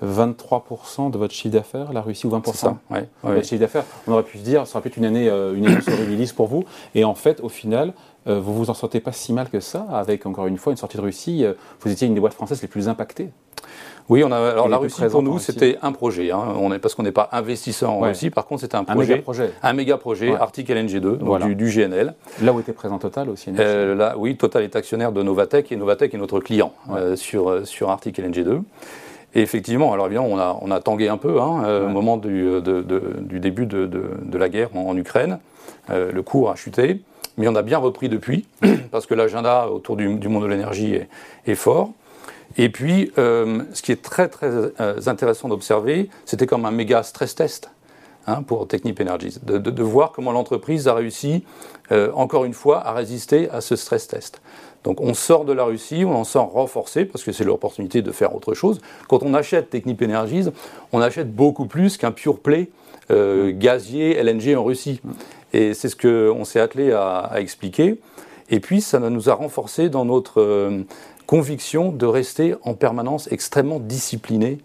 23% 0.02 1.08
euh, 1.08 1.10
de 1.10 1.18
votre 1.18 1.34
chiffre 1.34 1.52
d'affaires, 1.52 1.92
la 1.92 2.00
Russie, 2.00 2.26
ou 2.26 2.30
20% 2.30 2.54
ça, 2.54 2.74
de 2.90 3.06
votre 3.22 3.44
chiffre 3.44 3.60
d'affaires. 3.60 3.84
On 4.08 4.12
aurait 4.12 4.22
pu 4.22 4.38
se 4.38 4.44
dire, 4.44 4.66
ça 4.66 4.78
aurait 4.78 4.82
pu 4.84 4.88
être 4.88 4.96
une 4.96 5.04
année, 5.04 5.28
euh, 5.28 5.54
une 5.54 5.66
année 5.66 6.26
pour 6.34 6.46
vous. 6.46 6.64
Et 6.94 7.04
en 7.04 7.14
fait, 7.14 7.42
au 7.42 7.50
final, 7.50 7.92
vous 8.24 8.54
vous 8.54 8.70
en 8.70 8.74
sortez 8.74 9.00
pas 9.00 9.12
si 9.12 9.34
mal 9.34 9.50
que 9.50 9.60
ça, 9.60 9.84
avec 9.92 10.24
encore 10.24 10.46
une 10.46 10.56
fois 10.56 10.70
une 10.72 10.78
sortie 10.78 10.96
de 10.96 11.02
Russie. 11.02 11.44
vous 11.80 11.92
étiez 11.92 12.06
une 12.06 12.14
des 12.14 12.20
boîtes 12.20 12.32
françaises 12.32 12.62
les 12.62 12.68
plus 12.68 12.88
impactées. 12.88 13.28
Oui, 14.08 14.22
on 14.24 14.32
a, 14.32 14.36
alors 14.36 14.68
la 14.68 14.76
Russie 14.76 15.02
pour 15.10 15.22
nous 15.22 15.38
c'était 15.38 15.78
un 15.80 15.92
projet, 15.92 16.32
hein. 16.32 16.54
on 16.58 16.72
est, 16.72 16.78
parce 16.78 16.94
qu'on 16.94 17.02
n'est 17.02 17.12
pas 17.12 17.28
investisseur 17.32 17.90
en 17.90 18.00
Russie, 18.00 18.30
par 18.30 18.46
contre 18.46 18.62
c'était 18.62 18.76
un 18.76 18.84
projet, 18.84 19.12
un 19.12 19.16
méga 19.16 19.22
projet, 19.22 19.50
un 19.62 19.72
méga 19.72 19.96
projet 19.96 20.34
Arctic 20.34 20.68
LNG2, 20.68 21.18
donc 21.18 21.54
du, 21.54 21.70
GNL. 21.70 22.14
Là 22.42 22.52
où 22.52 22.60
était 22.60 22.72
présent 22.72 22.98
Total 22.98 23.30
aussi 23.30 23.50
euh, 23.58 23.94
là, 23.94 24.14
Oui, 24.18 24.36
Total 24.36 24.64
est 24.64 24.76
actionnaire 24.76 25.12
de 25.12 25.22
Novatec 25.22 25.72
et 25.72 25.76
Novatec 25.76 26.12
est 26.12 26.18
notre 26.18 26.40
client 26.40 26.72
euh, 26.90 27.16
sur, 27.16 27.48
euh, 27.48 27.64
sur 27.64 27.90
Arctic 27.90 28.18
LNG2. 28.18 28.60
Et 29.34 29.40
effectivement, 29.40 29.94
alors 29.94 30.06
évidemment, 30.06 30.28
on 30.30 30.38
a, 30.38 30.58
on 30.60 30.70
a 30.70 30.80
tangué 30.80 31.08
un 31.08 31.16
peu 31.16 31.40
hein, 31.40 31.86
au 31.86 31.88
moment 31.88 32.18
du, 32.18 32.60
du 32.60 33.40
début 33.40 33.64
de, 33.64 33.86
de, 33.86 34.36
la 34.38 34.50
guerre 34.50 34.68
en, 34.76 34.94
Ukraine. 34.94 35.38
le 35.88 36.20
cours 36.20 36.50
a 36.50 36.54
chuté, 36.54 37.00
mais 37.38 37.48
on 37.48 37.54
a 37.54 37.62
bien 37.62 37.78
repris 37.78 38.10
depuis, 38.10 38.44
parce 38.90 39.06
que 39.06 39.14
l'agenda 39.14 39.68
autour 39.68 39.96
du, 39.96 40.16
du, 40.16 40.28
monde 40.28 40.42
de 40.42 40.48
l'énergie 40.48 40.94
est, 40.94 41.08
est, 41.46 41.54
fort. 41.54 41.92
Et 42.56 42.68
puis, 42.68 43.12
euh, 43.18 43.62
ce 43.72 43.82
qui 43.82 43.92
est 43.92 44.02
très 44.02 44.28
très 44.28 44.46
euh, 44.46 45.00
intéressant 45.06 45.48
d'observer, 45.48 46.10
c'était 46.24 46.46
comme 46.46 46.64
un 46.64 46.70
méga 46.70 47.02
stress 47.02 47.34
test 47.34 47.70
hein, 48.26 48.42
pour 48.42 48.68
Technip 48.68 49.00
Energies, 49.00 49.38
de, 49.42 49.82
voir 49.82 50.12
comment 50.12 50.32
l'entreprise 50.32 50.88
a 50.88 50.94
réussi, 50.94 51.44
euh, 51.92 52.10
encore 52.14 52.44
une 52.44 52.54
fois, 52.54 52.86
à 52.86 52.92
résister 52.92 53.48
à 53.50 53.60
ce 53.60 53.76
stress 53.76 54.06
test. 54.06 54.42
Donc 54.84 55.00
on 55.00 55.14
sort 55.14 55.44
de 55.44 55.52
la 55.52 55.64
Russie, 55.64 56.04
on 56.04 56.14
en 56.14 56.24
sort 56.24 56.50
renforcé, 56.50 57.04
parce 57.04 57.24
que 57.24 57.32
c'est 57.32 57.44
l'opportunité 57.44 58.02
de 58.02 58.10
faire 58.10 58.34
autre 58.34 58.52
chose. 58.54 58.80
Quand 59.08 59.22
on 59.22 59.32
achète 59.32 59.70
Technip 59.70 60.02
Energies, 60.02 60.48
on 60.92 61.00
achète 61.00 61.32
beaucoup 61.34 61.66
plus 61.66 61.96
qu'un 61.96 62.12
pure 62.12 62.38
play 62.38 62.70
gazier 63.10 64.14
LNG 64.22 64.56
en 64.56 64.64
Russie. 64.64 65.02
Et 65.52 65.74
c'est 65.74 65.90
ce 65.90 65.96
qu'on 65.96 66.44
s'est 66.46 66.60
attelé 66.60 66.92
à, 66.92 67.18
à 67.18 67.40
expliquer. 67.40 67.98
Et 68.50 68.60
puis, 68.60 68.80
ça 68.80 68.98
nous 68.98 69.30
a 69.30 69.34
renforcé 69.34 69.88
dans 69.88 70.04
notre 70.04 70.40
euh, 70.40 70.82
conviction 71.26 71.92
de 71.92 72.06
rester 72.06 72.54
en 72.62 72.74
permanence 72.74 73.30
extrêmement 73.30 73.80
discipliné 73.80 74.58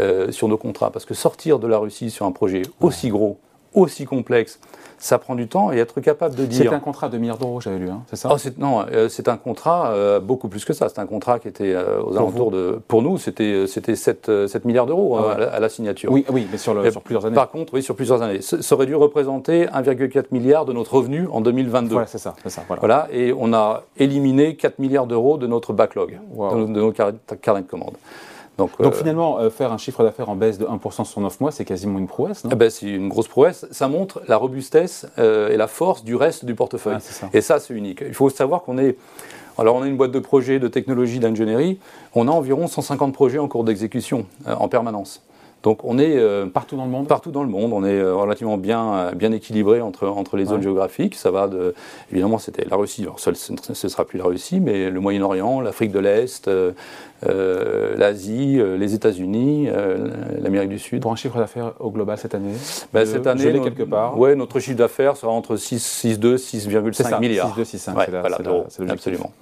euh, 0.00 0.30
sur 0.32 0.48
nos 0.48 0.56
contrats. 0.56 0.90
Parce 0.90 1.04
que 1.04 1.14
sortir 1.14 1.58
de 1.58 1.66
la 1.66 1.78
Russie 1.78 2.10
sur 2.10 2.26
un 2.26 2.32
projet 2.32 2.62
aussi 2.80 3.08
gros, 3.08 3.38
aussi 3.76 4.04
complexe, 4.06 4.58
ça 4.98 5.18
prend 5.18 5.34
du 5.34 5.46
temps 5.46 5.72
et 5.72 5.78
être 5.78 6.00
capable 6.00 6.34
de 6.34 6.46
dire. 6.46 6.70
C'est 6.70 6.76
un 6.76 6.80
contrat 6.80 7.08
de 7.08 7.18
milliards 7.18 7.38
d'euros, 7.38 7.60
j'avais 7.60 7.78
lu, 7.78 7.90
hein, 7.90 8.02
c'est 8.08 8.16
ça? 8.16 8.30
Oh, 8.32 8.36
Non, 8.58 8.84
euh, 8.90 9.08
c'est 9.08 9.28
un 9.28 9.36
contrat 9.36 9.90
euh, 9.90 10.20
beaucoup 10.20 10.48
plus 10.48 10.64
que 10.64 10.72
ça. 10.72 10.88
C'est 10.88 10.98
un 10.98 11.06
contrat 11.06 11.38
qui 11.38 11.48
était 11.48 11.74
euh, 11.74 12.02
aux 12.02 12.16
alentours 12.16 12.50
de. 12.50 12.80
Pour 12.88 13.02
nous, 13.02 13.18
c'était 13.18 13.66
7, 13.66 14.46
7, 14.48 14.64
milliards 14.64 14.86
d'euros 14.86 15.18
ah 15.18 15.32
à, 15.52 15.60
la, 15.60 15.68
signature. 15.68 16.10
Oui, 16.10 16.24
oui 16.30 16.48
mais 16.50 16.58
sur, 16.58 16.74
le, 16.74 16.90
sur, 16.90 17.02
plusieurs 17.02 17.26
années. 17.26 17.34
Par 17.34 17.50
contre, 17.50 17.74
oui, 17.74 17.82
sur 17.82 17.94
plusieurs 17.94 18.22
années. 18.22 18.40
Ça 18.40 18.74
aurait 18.74 18.86
dû 18.86 18.94
représenter 18.94 19.66
1,4 19.66 20.24
milliard 20.32 20.64
de 20.64 20.72
notre 20.72 20.94
revenu 20.94 21.28
en 21.30 21.40
2022. 21.40 21.92
Voilà, 21.92 22.06
c'est 22.06 22.18
ça. 22.18 22.34
ça 22.46 22.62
voilà. 22.66 22.80
voilà. 22.80 23.08
et 23.12 23.34
on 23.38 23.52
a 23.52 23.82
éliminé 23.98 24.56
4 24.56 24.78
milliards 24.78 25.06
d'euros 25.06 25.36
de 25.36 25.46
notre 25.46 25.72
backlog, 25.72 26.18
de, 26.32 26.66
de, 26.66 26.80
nos 26.80 26.92
carnets 26.92 27.62
de 27.62 27.68
commandes. 27.68 27.96
Donc, 28.58 28.70
Donc 28.80 28.94
euh, 28.94 28.96
finalement, 28.96 29.38
euh, 29.38 29.50
faire 29.50 29.72
un 29.72 29.78
chiffre 29.78 30.02
d'affaires 30.02 30.28
en 30.30 30.36
baisse 30.36 30.58
de 30.58 30.64
1% 30.64 31.04
sur 31.04 31.20
9 31.20 31.40
mois, 31.40 31.52
c'est 31.52 31.64
quasiment 31.64 31.98
une 31.98 32.06
prouesse, 32.06 32.44
non? 32.44 32.50
Eh 32.52 32.56
ben, 32.56 32.70
C'est 32.70 32.86
une 32.86 33.08
grosse 33.08 33.28
prouesse. 33.28 33.66
Ça 33.70 33.88
montre 33.88 34.22
la 34.28 34.36
robustesse 34.36 35.06
euh, 35.18 35.50
et 35.50 35.56
la 35.56 35.66
force 35.66 36.04
du 36.04 36.14
reste 36.14 36.44
du 36.44 36.54
portefeuille. 36.54 36.96
Ah, 36.96 37.28
et 37.32 37.40
ça, 37.42 37.58
c'est 37.60 37.74
unique. 37.74 38.02
Il 38.06 38.14
faut 38.14 38.30
savoir 38.30 38.62
qu'on 38.62 38.78
est... 38.78 38.96
Alors 39.58 39.76
on 39.76 39.82
a 39.82 39.86
une 39.86 39.96
boîte 39.96 40.12
de 40.12 40.18
projets, 40.18 40.58
de 40.58 40.68
technologie, 40.68 41.18
d'ingénierie. 41.18 41.78
On 42.14 42.28
a 42.28 42.30
environ 42.30 42.66
150 42.66 43.14
projets 43.14 43.38
en 43.38 43.48
cours 43.48 43.64
d'exécution 43.64 44.26
en 44.46 44.68
permanence. 44.68 45.22
Donc 45.66 45.80
on 45.84 45.98
est 45.98 46.16
partout 46.54 46.76
dans 46.76 46.84
le 46.84 46.90
monde. 46.90 47.08
Partout 47.08 47.32
dans 47.32 47.42
le 47.42 47.50
monde, 47.50 47.72
on 47.72 47.84
est 47.84 48.00
relativement 48.02 48.56
bien 48.56 49.10
bien 49.14 49.32
équilibré 49.32 49.80
entre 49.80 50.06
entre 50.06 50.36
les 50.36 50.46
zones 50.46 50.62
géographiques. 50.62 51.16
Ça 51.16 51.30
va 51.30 51.48
de 51.48 51.74
évidemment 52.10 52.38
c'était 52.38 52.64
la 52.64 52.76
Russie. 52.76 53.02
Alors 53.02 53.18
ce 53.18 53.30
ne 53.30 53.88
sera 53.88 54.04
plus 54.04 54.18
la 54.18 54.24
Russie, 54.24 54.60
mais 54.60 54.88
le 54.90 55.00
Moyen-Orient, 55.00 55.60
l'Afrique 55.60 55.90
de 55.90 55.98
l'Est, 55.98 56.48
euh, 57.24 57.96
l'Asie, 57.96 58.56
euh, 58.58 58.76
les 58.76 58.92
États-Unis, 58.92 59.68
euh, 59.68 60.08
l'Amérique 60.38 60.68
du 60.68 60.78
Sud. 60.78 61.00
Pour 61.00 61.12
un 61.12 61.16
chiffre 61.16 61.38
d'affaires 61.38 61.72
au 61.80 61.90
global 61.90 62.18
cette 62.18 62.34
année 62.34 62.52
ben, 62.92 63.06
Cette 63.06 63.26
année, 63.26 63.52
notre, 63.52 63.64
quelque 63.64 63.84
part. 63.84 64.18
Ouais, 64.18 64.34
notre 64.34 64.60
chiffre 64.60 64.76
d'affaires 64.76 65.16
sera 65.16 65.32
entre 65.32 65.56
6,2 65.56 66.36
6,5 66.36 67.20
milliards. 67.20 67.58
6,2 67.58 67.64
6,5 67.64 68.64
c'est 68.68 68.90
Absolument. 68.90 69.32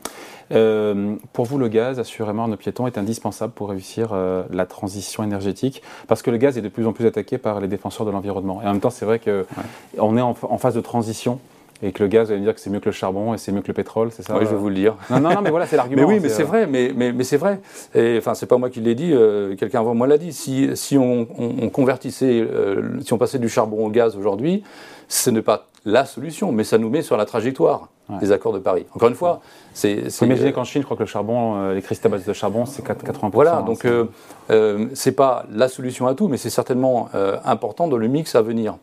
Euh, 0.53 1.17
pour 1.33 1.47
vous, 1.47 1.59
le 1.59 1.69
gaz, 1.69 1.99
assurément, 1.99 2.49
nos 2.49 2.57
piétons, 2.57 2.87
est 2.87 2.99
indispensable 2.99 3.53
pour 3.53 3.71
réussir 3.71 4.11
euh, 4.13 4.45
la 4.51 4.67
transition 4.67 5.23
énergétique, 5.23 5.83
parce 6.09 6.23
que 6.23 6.31
le 6.31 6.37
gaz 6.37 6.59
est 6.59 6.63
de 6.63 6.69
plus 6.69 6.87
en 6.87 6.93
plus 6.93 7.07
attaqué 7.07 7.39
par 7.39 7.61
les 7.61 7.69
défenseurs 7.69 8.07
de 8.07 8.11
l'environnement. 8.11 8.61
Et 8.63 8.67
en 8.67 8.73
même 8.73 8.81
temps, 8.81 8.91
c'est 8.91 9.05
vrai 9.05 9.19
qu'on 9.21 10.17
est 10.17 10.21
en, 10.21 10.37
en, 10.43 10.59
phase 10.59 10.75
de 10.75 10.81
transition 10.81 11.39
et 11.83 11.93
que 11.93 12.03
le 12.03 12.09
gaz, 12.09 12.29
vous 12.29 12.33
allez 12.33 12.41
me 12.41 12.47
dire 12.47 12.55
que 12.55 12.61
c'est 12.61 12.71
mieux 12.71 12.81
que 12.81 12.87
le 12.87 12.93
charbon 12.93 13.35
et 13.35 13.39
c'est 13.39 13.53
mieux 13.53 13.61
que 13.61 13.69
le 13.69 13.75
pétrole, 13.75 14.11
c'est 14.13 14.23
ça? 14.23 14.37
Oui, 14.37 14.45
je 14.45 14.51
vais 14.51 14.57
vous 14.57 14.69
le 14.69 14.75
dire. 14.75 14.97
Non, 15.11 15.21
non, 15.21 15.35
non 15.35 15.43
mais 15.43 15.51
voilà, 15.51 15.67
c'est 15.67 15.77
l'argument. 15.77 16.03
mais 16.07 16.15
oui, 16.15 16.21
mais 16.21 16.29
c'est 16.29 16.45
vrai, 16.45 16.67
mais, 16.67 16.93
mais, 16.95 17.13
mais 17.13 17.25
c'est 17.25 17.37
vrai. 17.37 17.61
Et 17.95 18.17
enfin, 18.19 18.35
c'est 18.35 18.47
pas 18.47 18.59
moi 18.59 18.71
qui 18.71 18.81
l'ai 18.81 18.95
dit, 18.95 19.13
euh, 19.13 19.55
quelqu'un 19.57 19.81
avant 19.81 19.95
moi 19.95 20.07
l'a 20.07 20.19
dit. 20.19 20.33
Si, 20.33 20.71
si 20.75 20.97
on, 20.97 21.27
on, 21.37 21.69
convertissait, 21.69 22.41
euh, 22.41 23.01
si 23.01 23.13
on 23.13 23.19
passait 23.19 23.39
du 23.39 23.49
charbon 23.49 23.85
au 23.85 23.91
gaz 23.91 24.17
aujourd'hui, 24.17 24.63
ce 25.09 25.31
n'est 25.31 25.43
pas 25.43 25.67
la 25.85 26.07
solution, 26.07 26.53
mais 26.53 26.65
ça 26.65 26.79
nous 26.79 26.89
met 26.89 27.03
sur 27.03 27.17
la 27.17 27.27
trajectoire 27.27 27.89
des 28.21 28.33
accords 28.33 28.53
de 28.53 28.59
Paris. 28.59 28.85
Encore 28.95 29.09
une 29.09 29.15
fois, 29.15 29.41
c'est. 29.73 30.05
Imaginez 30.23 30.53
qu'en 30.53 30.65
Chine, 30.65 30.83
je 30.83 30.85
crois 30.85 30.97
que 30.97 31.03
le 31.03 31.09
charbon, 31.09 31.57
euh, 31.57 31.69
l'électricité 31.71 32.09
à 32.09 32.11
base 32.11 32.25
de 32.25 32.33
charbon, 32.33 32.67
c'est 32.67 32.85
80%. 32.85 33.31
Voilà, 33.33 33.63
donc 33.63 33.87
euh, 33.87 34.05
euh, 34.51 34.89
c'est 34.95 35.13
pas 35.13 35.47
la 35.51 35.69
solution 35.69 36.07
à 36.07 36.15
tout, 36.15 36.29
mais 36.29 36.37
c'est 36.37 36.51
certainement 36.51 37.09
euh, 37.15 37.39
important 37.45 37.89
dans 37.89 37.97
le 37.97 38.07
mix 38.07 38.35
à 38.35 38.43
venir. 38.43 38.77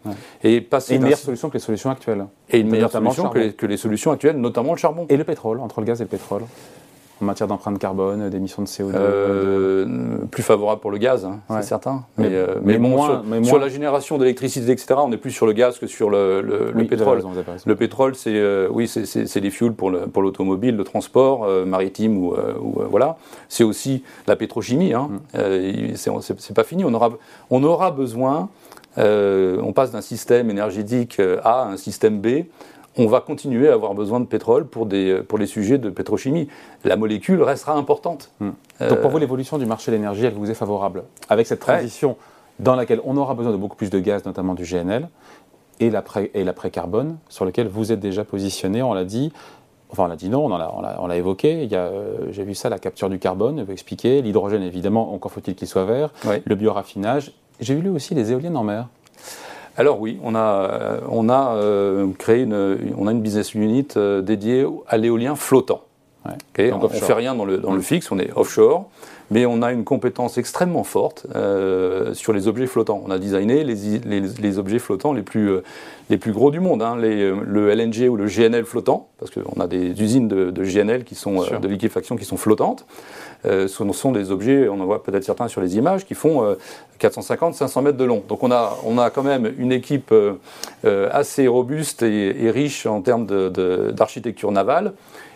Et, 0.44 0.60
passer 0.60 0.96
une 0.96 1.04
meilleure 1.04 1.20
solution 1.20 1.50
que 1.50 1.54
les 1.54 1.60
solutions 1.60 1.92
actuelles. 1.92 2.26
Et 2.50 2.60
une 2.60 2.70
meilleure 2.70 2.92
solution 2.92 3.30
que 3.30 3.40
les, 3.40 3.54
que 3.54 3.66
les, 3.68 3.78
solutions 3.78 4.12
actuelles, 4.12 4.38
notamment 4.38 4.72
le 4.72 4.80
charbon. 4.80 5.06
Et 5.10 5.18
le 5.18 5.24
pétrole, 5.24 5.60
entre 5.60 5.82
le 5.82 5.86
gaz 5.86 6.02
et 6.02 6.06
le 6.06 6.10
pétrole 6.10 6.44
en 7.22 7.26
matière 7.26 7.48
d'empreinte 7.48 7.78
carbone, 7.78 8.30
d'émissions 8.30 8.62
de 8.64 8.68
CO2 8.68 8.92
euh, 8.96 10.18
Plus 10.32 10.44
favorable 10.44 10.82
pour 10.82 10.92
le 10.92 10.98
gaz, 10.98 11.26
hein, 11.26 11.40
c'est 11.50 11.64
certain. 11.64 12.04
Mais, 12.18 12.30
euh, 12.32 12.56
mais, 12.64 12.78
moins, 12.78 13.24
sur, 13.44 13.60
la 13.60 13.70
génération 13.70 14.18
d'électricité, 14.18 14.72
etc., 14.72 14.96
on 14.98 15.12
est 15.12 15.18
plus 15.18 15.32
sur 15.32 15.46
le 15.46 15.54
gaz 15.54 15.78
que 15.78 15.88
sur 15.88 16.10
le, 16.10 16.42
le, 16.42 16.86
pétrole. 16.86 17.24
Le 17.66 17.76
pétrole, 17.76 18.16
c'est 18.16 18.34
euh, 18.36 18.68
oui, 18.72 18.88
c'est 18.88 19.40
des 19.40 19.52
fuels 19.52 19.74
pour 19.74 19.92
l'automobile, 19.92 20.72
le, 20.72 20.78
le, 20.78 20.84
transport 20.84 21.48
maritime 21.66 22.18
ou, 22.18 22.36
voilà. 22.90 23.18
C'est 23.50 23.64
aussi 23.64 24.04
la 24.28 24.36
pétrochimie. 24.36 24.94
Hein. 24.94 25.10
Mm. 25.34 25.96
c'est 25.96 26.54
pas 26.56 26.64
fini. 26.64 26.84
On 26.86 26.94
aura, 26.94 27.12
on 27.50 27.64
aura 27.64 27.92
besoin. 27.92 28.50
on 28.98 29.74
passe 29.74 29.92
d'un 29.92 30.02
système 30.02 30.50
énergétique 30.50 31.20
A 31.44 31.64
à 31.64 31.68
un 31.68 31.78
système 31.78 32.20
B 32.20 32.46
on 32.98 33.08
va 33.08 33.22
continuer 33.22 33.70
à 33.70 33.74
avoir 33.74 33.94
besoin 33.94 34.20
de 34.20 34.26
pétrole 34.26 34.66
pour, 34.66 34.86
des, 34.86 35.22
pour 35.28 35.38
les 35.38 35.46
sujets 35.46 35.78
de 35.78 35.90
pétrochimie. 35.90 36.48
La 36.84 36.98
molécule 36.98 37.42
restera 37.42 37.74
importante. 37.74 38.32
Hmm. 38.40 38.52
Donc 38.80 39.02
pour 39.02 39.12
vous, 39.12 39.18
l'évolution 39.18 39.58
du 39.58 39.66
marché 39.66 39.92
de 39.92 39.96
l'énergie, 39.96 40.26
elle 40.26 40.34
vous 40.34 40.52
est 40.52 40.56
favorable 40.56 41.04
Avec 41.30 41.48
cette 41.48 41.60
transition 41.60 42.18
dans 42.60 42.76
laquelle 42.76 43.02
on 43.06 43.18
aura 43.18 43.34
besoin 43.34 43.52
de 43.52 43.58
beaucoup 43.58 43.76
plus 43.76 43.90
de 43.90 44.00
gaz, 44.00 44.26
notamment 44.26 44.54
du 44.54 44.64
GNL, 44.64 45.08
et 45.80 45.90
l'après-carbone, 45.90 47.18
sur 47.28 47.46
lequel 47.46 47.68
vous 47.68 47.92
êtes 47.92 48.00
déjà 48.00 48.24
positionné, 48.24 48.84
on 48.84 48.94
l'a 48.94 49.06
dit, 49.06 49.32
Enfin, 49.92 50.06
on 50.06 50.08
l'a 50.08 50.16
dit 50.16 50.30
non, 50.30 50.46
on 50.46 51.08
l'a 51.08 51.18
évoqué. 51.18 51.68
Euh, 51.74 52.32
j'ai 52.32 52.44
vu 52.44 52.56
ça, 52.56 52.70
la 52.70 52.80
capture 52.80 53.10
du 53.10 53.20
carbone, 53.20 53.62
vous 53.64 53.72
expliquez. 53.74 54.22
L'hydrogène, 54.22 54.64
évidemment, 54.64 55.14
encore 55.14 55.32
faut-il 55.32 55.54
qu'il 55.54 55.68
soit 55.68 55.84
vert. 55.84 56.12
Le 56.46 56.56
bioraffinage. 56.56 57.34
J'ai 57.60 57.76
vu 57.76 57.90
aussi 57.90 58.16
les 58.16 58.32
éoliennes 58.32 58.56
en 58.56 58.64
mer. 58.64 58.88
Alors 59.78 60.00
oui, 60.02 60.20
on 60.24 60.36
a, 60.36 60.40
euh, 60.40 61.00
on 61.10 61.30
a 61.30 61.56
euh, 61.56 62.08
créé 62.18 62.44
une, 62.44 62.94
on 62.98 63.08
a 63.08 63.12
une 63.12 63.22
business 63.22 63.54
unit 63.54 63.88
euh, 63.96 64.22
dédiée 64.22 64.66
à 64.88 64.98
l'éolien 64.98 65.36
flottant. 65.36 65.82
on 66.26 66.32
ne 66.80 66.88
fait 66.88 67.14
rien 67.14 67.36
dans 67.36 67.46
le, 67.46 67.58
dans 67.58 67.74
le 67.74 67.82
fixe, 67.82 68.12
on 68.12 68.20
est 68.20 68.32
offshore 68.36 68.90
mais 69.32 69.46
on 69.46 69.62
a 69.62 69.72
une 69.72 69.86
compétence 69.86 70.38
extrêmement 70.38 70.84
forte 70.84 71.26
euh, 71.36 72.14
sur 72.14 72.34
les 72.34 72.50
objets 72.50 72.68
flottants. 72.68 73.02
On 73.06 73.10
a 73.10 73.18
designé 73.18 73.64
les, 73.64 73.76
les, 74.06 74.20
les 74.20 74.60
objets 74.60 74.78
flottants 74.78 75.14
les 75.14 75.22
plus, 75.22 75.52
les 76.12 76.18
plus 76.18 76.32
gros 76.32 76.52
du 76.52 76.60
monde, 76.60 76.84
hein, 76.84 76.96
les, 76.96 77.24
euh, 77.24 77.38
le 77.44 77.74
LNG 77.74 78.08
ou 78.10 78.16
le 78.16 78.28
GNL 78.28 78.66
flottant, 78.66 79.08
parce 79.18 79.32
qu'on 79.32 79.60
a 79.60 79.68
des 79.68 80.00
usines 80.02 80.28
de, 80.28 80.52
de 80.52 80.64
GNL 80.64 81.04
qui 81.04 81.16
sont, 81.16 81.42
de 81.42 81.68
liquéfaction 81.68 82.16
qui 82.16 82.26
sont 82.26 82.38
flottantes. 82.38 82.86
ce 83.44 83.68
sont 83.68 84.12
des 84.12 84.30
objets, 84.30 84.70
on 84.70 84.80
en 84.80 84.86
voit 84.86 85.04
peut-être 85.04 85.24
certains 85.24 85.48
sur 85.48 85.62
les 85.62 85.78
images, 85.78 86.06
qui 86.06 86.14
font 86.14 86.56
450-500 87.00 87.82
mètres 87.82 87.98
de 87.98 88.04
long. 88.04 88.24
Donc 88.28 88.44
on 88.44 88.52
a, 88.52 88.78
on 88.86 88.98
a 88.98 89.10
quand 89.10 89.24
même 89.24 89.52
une 89.58 89.72
équipe 89.72 90.14
assez 90.84 91.48
robuste 91.48 92.04
et, 92.04 92.46
et, 92.46 92.52
riche 92.52 92.86
en 92.86 93.02
termes 93.02 93.26
d'architecture 93.92 94.52
navale. 94.52 94.94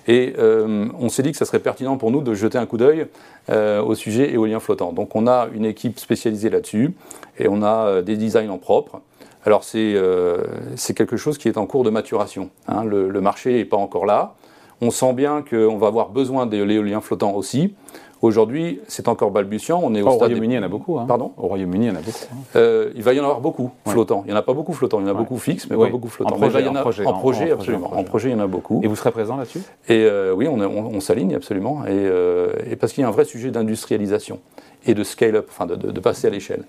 Et 0.07 0.33
euh, 0.37 0.87
on 0.99 1.09
s'est 1.09 1.23
dit 1.23 1.31
que 1.31 1.37
ça 1.37 1.45
serait 1.45 1.59
pertinent 1.59 1.97
pour 1.97 2.11
nous 2.11 2.21
de 2.21 2.33
jeter 2.33 2.57
un 2.57 2.65
coup 2.65 2.77
d'œil 2.77 3.07
euh, 3.49 3.81
au 3.81 3.95
sujet 3.95 4.31
éolien 4.31 4.59
flottant. 4.59 4.93
Donc 4.93 5.15
on 5.15 5.27
a 5.27 5.47
une 5.53 5.65
équipe 5.65 5.99
spécialisée 5.99 6.49
là-dessus 6.49 6.93
et 7.39 7.47
on 7.47 7.63
a 7.63 7.87
euh, 7.87 8.01
des 8.01 8.15
designs 8.15 8.49
en 8.49 8.57
propre. 8.57 9.01
Alors 9.45 9.63
c'est 9.63 10.93
quelque 10.95 11.17
chose 11.17 11.37
qui 11.37 11.47
est 11.47 11.57
en 11.57 11.65
cours 11.65 11.83
de 11.83 11.89
maturation. 11.89 12.49
Hein. 12.67 12.83
Le, 12.83 13.09
le, 13.09 13.21
marché 13.21 13.53
n'est 13.53 13.65
pas 13.65 13.77
encore 13.77 14.05
là. 14.05 14.33
On 14.81 14.91
sent 14.91 15.13
bien 15.13 15.43
qu'on 15.47 15.77
va 15.77 15.87
avoir 15.87 16.09
besoin 16.09 16.45
de 16.45 16.61
l'éolien 16.61 16.99
flottant 16.99 17.33
aussi. 17.33 17.75
Aujourd'hui, 18.21 18.79
c'est 18.87 19.07
encore 19.07 19.29
balbutiant. 19.29 19.79
On 19.83 19.93
est 19.93 20.01
au, 20.01 20.09
Royaume-Uni, 20.09 20.55
il 20.55 20.57
y 20.57 20.59
en 20.59 20.63
a 20.63 20.67
beaucoup. 20.67 20.97
Hein. 20.97 21.05
Pardon? 21.07 21.33
Au 21.37 21.47
Royaume-Uni, 21.47 21.85
il 21.85 21.89
y 21.89 21.91
en 21.91 21.95
a 21.95 22.01
beaucoup. 22.01 22.25
Hein. 22.31 22.37
Euh, 22.55 22.91
il 22.95 23.03
va 23.03 23.13
y 23.13 23.19
en 23.19 23.23
avoir 23.23 23.39
beaucoup 23.39 23.71
flottants. 23.87 24.23
Il 24.25 24.29
n'y 24.29 24.33
en 24.33 24.37
a 24.37 24.41
pas 24.41 24.53
beaucoup 24.53 24.73
flottants. 24.73 24.99
Il 24.99 25.05
y 25.05 25.09
en 25.09 25.11
a 25.11 25.13
beaucoup 25.13 25.37
fixes, 25.37 25.67
mais 25.69 25.77
pas 25.77 25.89
beaucoup 25.89 26.07
flottants. 26.07 26.35
En 26.35 26.39
projet, 26.39 26.59
il 26.61 26.65
y 26.65 26.69
en, 26.69 26.75
a, 26.75 26.81
projet, 26.81 27.05
en, 27.05 27.13
projet, 27.13 27.51
absolument. 27.51 27.93
En 27.93 28.03
projet, 28.03 28.29
il 28.29 28.31
y 28.31 28.35
en 28.35 28.39
a 28.39 28.47
beaucoup. 28.47 28.81
Et 28.83 28.87
vous 28.87 28.95
serez 28.95 29.11
présent 29.11 29.35
là-dessus? 29.35 29.59
Et 29.89 30.05
euh, 30.05 30.33
oui, 30.33 30.47
on, 30.47 30.59
on, 30.59 30.99
s'aligne 31.01 31.35
absolument. 31.35 31.83
Et, 31.85 31.89
euh, 31.91 32.53
et 32.69 32.75
parce 32.75 32.93
qu'il 32.93 33.01
y 33.01 33.05
a 33.05 33.09
un 33.09 33.11
vrai 33.11 33.25
sujet 33.25 33.51
d'industrialisation 33.51 34.39
et 34.87 34.93
de 34.93 35.03
scale-up, 35.03 35.47
enfin 35.49 35.65
de, 35.65 35.75
de, 35.75 35.99
passer 35.99 36.27
à 36.27 36.29
l'échelle. 36.29 36.63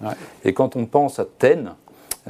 Et 0.44 0.52
quand 0.52 0.76
on 0.76 0.86
pense 0.86 1.18
à 1.18 1.24
TEN, 1.24 1.72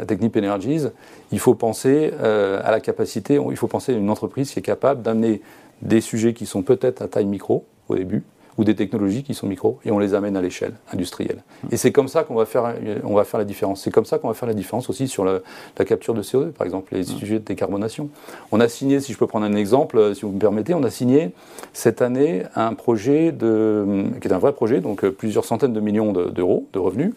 Technip 0.06 0.36
Energies, 0.36 0.88
il 1.32 1.38
faut 1.38 1.54
penser 1.54 2.12
à 2.20 2.70
la 2.70 2.80
capacité, 2.80 3.40
il 3.50 3.56
faut 3.56 3.66
penser 3.66 3.94
à 3.94 3.96
une 3.96 4.10
entreprise 4.10 4.50
qui 4.50 4.58
est 4.58 4.62
capable 4.62 5.02
d'amener 5.02 5.40
des 5.82 6.00
sujets 6.00 6.34
qui 6.34 6.46
sont 6.46 6.62
peut-être 6.62 7.02
à 7.02 7.08
taille 7.08 7.26
micro 7.26 7.64
au 7.88 7.96
début, 7.96 8.22
ou 8.58 8.64
des 8.64 8.75
technologies 8.75 9.22
qui 9.22 9.34
sont 9.34 9.46
micro 9.46 9.78
et 9.84 9.90
on 9.90 9.98
les 9.98 10.14
amène 10.14 10.36
à 10.36 10.42
l'échelle 10.42 10.75
industrielle. 10.92 11.42
Et 11.70 11.76
c'est 11.76 11.92
comme 11.92 12.08
ça 12.08 12.25
qu'on 12.25 12.34
va 12.34 12.46
faire, 12.46 12.75
on 13.04 13.14
va 13.14 13.25
faire 13.25 13.38
la 13.38 13.44
différence. 13.44 13.82
C'est 13.82 13.90
comme 13.90 14.04
ça 14.04 14.18
qu'on 14.18 14.28
va 14.28 14.34
faire 14.34 14.48
la 14.48 14.54
différence 14.54 14.88
aussi 14.88 15.08
sur 15.08 15.25
la, 15.25 15.40
capture 15.84 16.14
de 16.14 16.22
CO2, 16.22 16.50
par 16.50 16.66
exemple, 16.66 16.94
les 16.94 17.04
sujets 17.04 17.38
de 17.38 17.44
décarbonation. 17.44 18.08
On 18.52 18.60
a 18.60 18.68
signé, 18.68 19.00
si 19.00 19.12
je 19.12 19.18
peux 19.18 19.26
prendre 19.26 19.46
un 19.46 19.54
exemple, 19.54 20.14
si 20.14 20.22
vous 20.22 20.32
me 20.32 20.38
permettez, 20.38 20.75
on 20.75 20.82
a 20.82 20.90
signé 20.90 21.30
cette 21.72 22.02
année 22.02 22.42
un 22.54 22.75
projet 22.75 23.32
de, 23.32 24.06
qui 24.20 24.28
est 24.28 24.32
un 24.32 24.38
vrai 24.38 24.52
projet, 24.52 24.80
donc 24.80 25.04
euh, 25.04 25.10
plusieurs 25.10 25.44
centaines 25.44 25.72
de 25.72 25.80
millions 25.80 26.12
d'euros 26.12 26.66
de, 26.72 26.78
revenus 26.78 27.12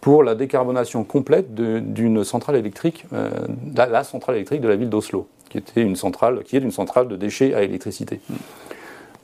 pour 0.00 0.24
la 0.24 0.34
décarbonation 0.34 1.04
complète 1.04 1.54
d'une 1.54 2.24
centrale 2.24 2.56
électrique, 2.56 3.06
euh, 3.12 3.30
la, 3.74 4.02
centrale 4.02 4.36
électrique 4.36 4.60
de 4.60 4.68
la 4.68 4.74
ville 4.74 4.88
d'Oslo, 4.88 5.28
qui 5.48 5.58
était 5.58 5.82
une 5.82 5.94
centrale, 5.94 6.42
qui 6.44 6.56
est 6.56 6.60
une 6.60 6.72
centrale 6.72 7.06
de 7.06 7.16
déchets 7.16 7.54
à 7.54 7.62
électricité. 7.62 8.20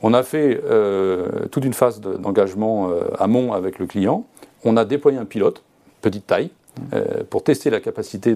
On 0.01 0.13
a 0.13 0.23
fait 0.23 0.61
euh, 0.65 1.47
toute 1.51 1.65
une 1.65 1.73
phase 1.73 1.99
d'engagement 1.99 2.89
euh, 2.89 3.01
amont 3.17 3.53
avec 3.53 3.79
le 3.79 3.85
client. 3.85 4.25
On 4.63 4.77
a 4.77 4.85
déployé 4.85 5.17
un 5.17 5.25
pilote, 5.25 5.63
petite 6.01 6.27
taille, 6.27 6.51
euh, 6.93 7.23
pour 7.29 7.43
tester 7.43 7.69
la 7.69 7.79
capacité 7.79 8.35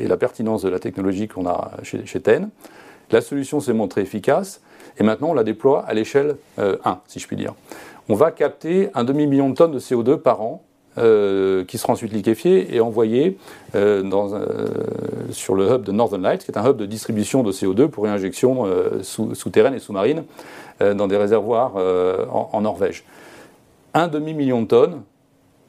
et 0.00 0.06
la 0.06 0.16
pertinence 0.16 0.62
de 0.62 0.68
la 0.68 0.78
technologie 0.78 1.28
qu'on 1.28 1.46
a 1.46 1.72
chez, 1.82 2.06
chez 2.06 2.20
TEN. 2.20 2.48
La 3.10 3.20
solution 3.20 3.60
s'est 3.60 3.74
montrée 3.74 4.00
efficace. 4.00 4.62
Et 4.98 5.02
maintenant, 5.02 5.30
on 5.30 5.34
la 5.34 5.44
déploie 5.44 5.84
à 5.86 5.94
l'échelle 5.94 6.36
1, 6.58 7.00
si 7.06 7.18
je 7.18 7.26
puis 7.26 7.36
dire. 7.36 7.54
On 8.08 8.14
va 8.14 8.30
capter 8.30 8.90
un 8.94 9.04
demi-million 9.04 9.50
de 9.50 9.54
tonnes 9.54 9.72
de 9.72 9.78
CO2 9.78 10.16
par 10.16 10.42
an 10.42 10.62
euh, 10.98 11.64
qui 11.64 11.78
sera 11.78 11.94
ensuite 11.94 12.12
liquéfié 12.12 12.76
et 12.76 12.80
envoyé 12.80 13.38
euh, 13.74 14.02
dans, 14.02 14.34
euh, 14.34 14.66
sur 15.30 15.54
le 15.54 15.66
hub 15.66 15.84
de 15.84 15.90
Northern 15.90 16.22
Lights, 16.22 16.44
qui 16.44 16.50
est 16.50 16.58
un 16.58 16.68
hub 16.68 16.76
de 16.76 16.84
distribution 16.84 17.42
de 17.42 17.50
CO2 17.50 17.88
pour 17.88 18.04
réinjection 18.04 18.66
souterraine 19.00 19.72
et 19.72 19.78
sous-marine 19.78 20.24
dans 20.94 21.06
des 21.06 21.16
réservoirs 21.16 21.76
en, 21.76 22.60
Norvège. 22.60 23.04
Un 23.94 24.08
demi-million 24.08 24.62
de 24.62 24.66
tonnes. 24.66 25.02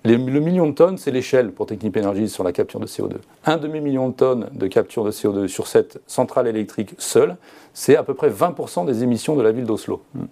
le 0.05 0.17
million 0.17 0.67
de 0.67 0.73
tonnes, 0.73 0.97
c'est 0.97 1.11
l'échelle 1.11 1.51
pour 1.51 1.65
Technip 1.65 1.97
Energies 1.97 2.29
sur 2.29 2.43
la 2.43 2.51
capture 2.51 2.79
de 2.79 2.87
CO2. 2.87 3.15
Un 3.45 3.57
demi-million 3.57 4.09
de 4.09 4.13
tonnes 4.13 4.49
de 4.53 4.67
capture 4.67 5.03
de 5.03 5.11
CO2 5.11 5.47
sur 5.47 5.67
cette 5.67 6.01
centrale 6.07 6.47
électrique 6.47 6.95
seule, 6.97 7.37
c'est 7.73 7.95
à 7.95 8.03
peu 8.03 8.13
près 8.13 8.29
20% 8.29 8.85
des 8.85 9.03
émissions 9.03 9.35
de 9.35 9.41
la 9.41 9.51
ville 9.51 9.65
d'Oslo. 9.65 10.01
Mm. 10.13 10.23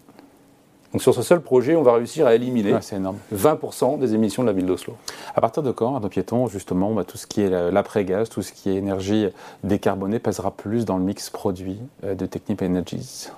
Donc 0.92 1.02
sur 1.02 1.14
ce 1.14 1.22
seul 1.22 1.42
projet, 1.42 1.76
on 1.76 1.84
va 1.84 1.94
réussir 1.94 2.28
à 2.28 2.36
éliminer 2.36 2.74
20% 2.74 3.98
des 3.98 4.14
émissions 4.14 4.44
de 4.44 4.48
la 4.48 4.54
ville 4.54 4.66
d'Oslo. 4.66 4.96
À 5.34 5.40
partir 5.40 5.64
de 5.64 5.72
quand, 5.72 5.96
à 5.96 6.10
piéton, 6.10 6.48
justement, 6.48 6.92
bah, 6.92 7.06
tout 7.06 7.18
ce 7.18 7.28
qui 7.28 7.42
est 7.42 7.72
l'après-gaz, 7.72 8.28
tout 8.28 8.42
ce 8.42 8.52
qui 8.52 8.70
est 8.70 8.76
énergie 8.76 9.28
décarbonée 9.64 10.20
pèsera 10.20 10.52
plus 10.52 10.84
dans 10.84 10.98
le 10.98 11.04
mix 11.04 11.30
produit 11.30 11.80
euh, 12.04 12.14
de 12.14 12.26
Technip 12.26 12.62
Energies? 12.62 13.30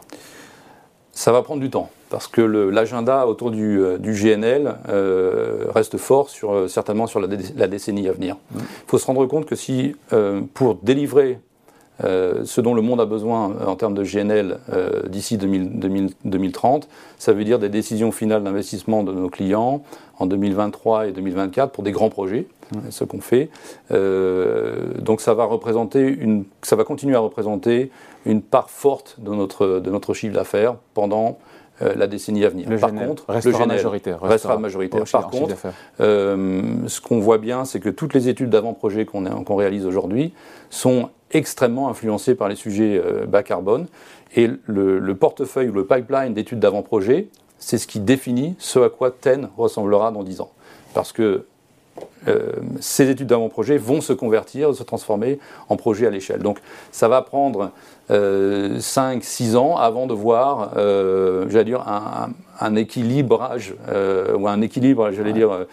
Ça 1.13 1.31
va 1.31 1.41
prendre 1.41 1.61
du 1.61 1.69
temps 1.69 1.89
parce 2.09 2.27
que 2.27 2.41
l'agenda 2.41 3.25
autour 3.25 3.49
du, 3.49 3.79
euh, 3.79 3.97
GNL 3.97 4.75
euh, 4.89 5.65
reste 5.73 5.97
fort 5.97 6.29
sur, 6.29 6.69
certainement 6.69 7.07
sur 7.07 7.19
la, 7.19 7.67
décennie 7.67 8.07
à 8.07 8.11
venir. 8.11 8.35
Il 8.55 8.61
faut 8.87 8.99
se 8.99 9.05
rendre 9.05 9.25
compte 9.25 9.45
que 9.45 9.55
si 9.55 9.95
pour 10.53 10.75
délivrer 10.75 11.39
euh, 12.03 12.41
ce 12.43 12.59
dont 12.59 12.73
le 12.73 12.81
monde 12.81 12.99
a 13.01 13.05
besoin 13.05 13.51
euh, 13.51 13.65
en 13.67 13.75
termes 13.75 13.93
de 13.93 14.03
GNL 14.03 14.57
euh, 14.71 15.03
d'ici 15.07 15.37
2030. 15.37 16.87
Ça 17.19 17.33
veut 17.33 17.43
dire 17.43 17.59
des 17.59 17.69
décisions 17.69 18.11
finales 18.11 18.43
d'investissement 18.43 19.03
de 19.03 19.13
nos 19.13 19.29
clients 19.29 19.83
en 20.17 20.25
2023 20.25 21.07
et 21.07 21.11
2024 21.11 21.71
pour 21.71 21.83
des 21.83 21.91
grands 21.91 22.09
projets, 22.09 22.47
ce 22.89 23.03
qu'on 23.03 23.19
fait. 23.19 23.49
donc 23.89 25.21
ça 25.21 25.33
va 25.33 25.45
représenter 25.45 26.07
une, 26.07 26.45
ça 26.61 26.75
va 26.75 26.83
continuer 26.83 27.15
à 27.15 27.19
représenter 27.19 27.89
une 28.25 28.41
part 28.41 28.69
forte 28.69 29.15
de 29.19 29.31
notre, 29.31 29.79
de 29.79 29.89
notre 29.89 30.13
chiffre 30.13 30.33
d'affaires 30.33 30.75
pendant 30.93 31.39
la 31.81 32.07
décennie 32.07 32.45
à 32.45 32.49
venir. 32.49 32.69
Par 32.79 32.93
contre, 32.93 33.25
restera 33.27 33.59
le 33.59 33.65
GNL 33.65 33.75
majoritaire. 33.75 34.21
Restera, 34.21 34.57
majoritaire. 34.57 35.03
Par 35.11 35.29
contre, 35.29 35.55
ce 35.97 37.01
qu'on 37.01 37.19
voit 37.19 37.39
bien, 37.39 37.65
c'est 37.65 37.79
que 37.79 37.89
toutes 37.89 38.13
les 38.13 38.29
études 38.29 38.49
d'avant-projet 38.51 39.05
qu'on 39.05 39.55
réalise 39.55 39.85
aujourd'hui 39.85 40.33
sont 40.69 41.09
extrêmement 41.33 41.89
influencé 41.89 42.35
par 42.35 42.47
les 42.47 42.55
sujets 42.55 43.01
euh, 43.03 43.25
bas 43.25 43.43
carbone. 43.43 43.87
Et 44.35 44.49
le, 44.65 45.13
portefeuille 45.13 45.69
ou 45.69 45.73
le 45.73 45.85
pipeline 45.85 46.33
d'études 46.33 46.59
d'avant-projet, 46.59 47.27
c'est 47.59 47.77
ce 47.77 47.85
qui 47.85 47.99
définit 47.99 48.55
ce 48.57 48.79
à 48.79 48.89
quoi 48.89 49.11
TEN 49.11 49.49
ressemblera 49.57 50.11
dans 50.11 50.23
10 50.23 50.41
ans. 50.41 50.51
Parce 50.95 51.11
que 51.11 51.45
euh, 52.27 52.51
ces 52.79 53.09
études 53.09 53.27
d'avant-projet 53.27 53.77
vont 53.77 54.01
se 54.01 54.13
convertir, 54.13 54.73
se 54.73 54.81
transformer 54.81 55.37
en 55.69 55.75
projet 55.75 56.07
à 56.07 56.09
l'échelle. 56.09 56.41
Donc 56.41 56.59
ça 56.91 57.07
va 57.07 57.21
prendre 57.21 57.71
5-6 58.09 58.11
euh, 58.11 59.55
ans 59.55 59.77
avant 59.77 60.07
de 60.07 60.13
voir, 60.13 60.71
j'allais 60.75 61.65
dire, 61.65 61.83
un, 62.59 62.75
équilibrage, 62.75 63.75
ou 64.37 64.47
un 64.47 64.61
équilibre, 64.61 65.11
j'allais 65.11 65.33
dire, 65.33 65.65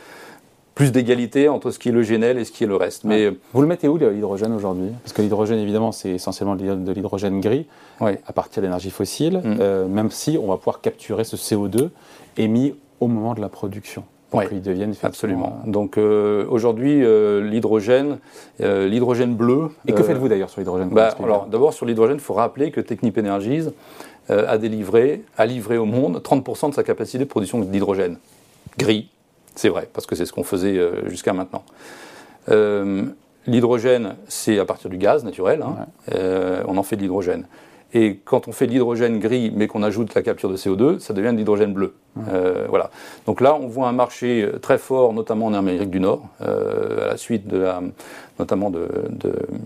plus 0.80 0.92
d'égalité 0.92 1.50
entre 1.50 1.70
ce 1.70 1.78
qui 1.78 1.90
est 1.90 1.92
le 1.92 2.02
GNL 2.02 2.38
et 2.38 2.44
ce 2.44 2.52
qui 2.52 2.64
est 2.64 2.66
le 2.66 2.76
reste. 2.76 3.04
Mais 3.04 3.30
vous 3.52 3.60
le 3.60 3.68
mettez 3.68 3.86
où 3.86 3.98
l'hydrogène 3.98 4.52
aujourd'hui? 4.52 4.88
Parce 5.02 5.12
que 5.12 5.20
l'hydrogène, 5.20 5.58
évidemment, 5.58 5.92
c'est 5.92 6.10
essentiellement 6.10 6.56
de 6.56 6.92
l'hydrogène 6.92 7.40
gris 7.40 7.66
à 8.00 8.32
partir 8.32 8.62
d'énergie 8.62 8.88
fossile, 8.88 9.42
mm. 9.44 9.58
euh, 9.60 9.86
même 9.88 10.10
si 10.10 10.38
on 10.42 10.46
va 10.46 10.56
pouvoir 10.56 10.80
capturer 10.80 11.24
ce 11.24 11.36
CO2 11.36 11.90
émis 12.38 12.74
au 13.00 13.08
moment 13.08 13.34
de 13.34 13.42
la 13.42 13.50
production. 13.50 14.04
Pour 14.30 14.42
devienne 14.42 14.94
Absolument. 15.02 15.60
Donc 15.66 15.98
euh, 15.98 16.46
aujourd'hui, 16.48 17.04
euh, 17.04 17.42
l'hydrogène, 17.42 18.18
l'hydrogène 18.60 19.34
bleu. 19.34 19.70
Et 19.86 19.92
que 19.92 20.02
faites-vous 20.02 20.28
d'ailleurs 20.28 20.50
sur 20.50 20.60
l'hydrogène 20.60 20.88
bah, 20.90 21.14
Alors 21.22 21.46
d'abord 21.46 21.72
sur 21.72 21.86
l'hydrogène, 21.86 22.16
il 22.16 22.22
faut 22.22 22.34
rappeler 22.34 22.70
que 22.70 22.80
Technip 22.80 23.18
Energies 23.18 23.68
a 24.28 24.58
délivré, 24.58 25.24
a 25.36 25.44
livré 25.44 25.76
au 25.76 25.86
monde 25.86 26.22
30% 26.22 26.70
de 26.70 26.74
sa 26.74 26.84
capacité 26.84 27.18
de 27.18 27.24
production 27.24 27.58
d'hydrogène 27.58 28.18
gris 28.78 29.10
c'est 29.54 29.68
vrai, 29.68 29.88
parce 29.92 30.06
que 30.06 30.14
c'est 30.14 30.26
ce 30.26 30.32
qu'on 30.32 30.44
faisait 30.44 30.78
euh, 30.78 31.08
jusqu'à 31.08 31.32
maintenant. 31.32 31.64
Euh, 32.48 33.04
l'hydrogène, 33.46 34.16
c'est 34.28 34.58
à 34.58 34.64
partir 34.64 34.90
du 34.90 34.96
gaz 34.96 35.24
naturel. 35.24 35.62
Hein. 35.62 35.86
Euh, 36.14 36.62
on 36.66 36.76
en 36.76 36.82
fait 36.82 36.96
de 36.96 37.02
l'hydrogène. 37.02 37.46
Et 37.92 38.18
quand 38.24 38.48
on 38.48 38.52
fait 38.52 38.66
de 38.66 38.72
l'hydrogène 38.72 39.18
gris, 39.18 39.52
mais 39.54 39.66
qu'on 39.66 39.82
ajoute 39.82 40.14
la 40.14 40.22
capture 40.22 40.48
de 40.48 40.56
CO2, 40.56 40.98
ça 40.98 41.12
devient 41.12 41.32
de 41.32 41.38
l'hydrogène 41.38 41.72
bleu. 41.72 41.94
voilà. 42.68 42.90
Donc 43.26 43.40
là, 43.40 43.54
on 43.54 43.66
voit 43.66 43.88
un 43.88 43.92
marché 43.92 44.48
très 44.62 44.78
fort, 44.78 45.12
notamment 45.12 45.46
en 45.46 45.54
Amérique 45.54 45.90
du 45.90 46.00
Nord, 46.00 46.22
à 46.40 47.06
la 47.08 47.16
suite 47.16 47.48
de 47.48 47.58
la, 47.58 47.82
notamment 48.40 48.70
de, 48.70 48.88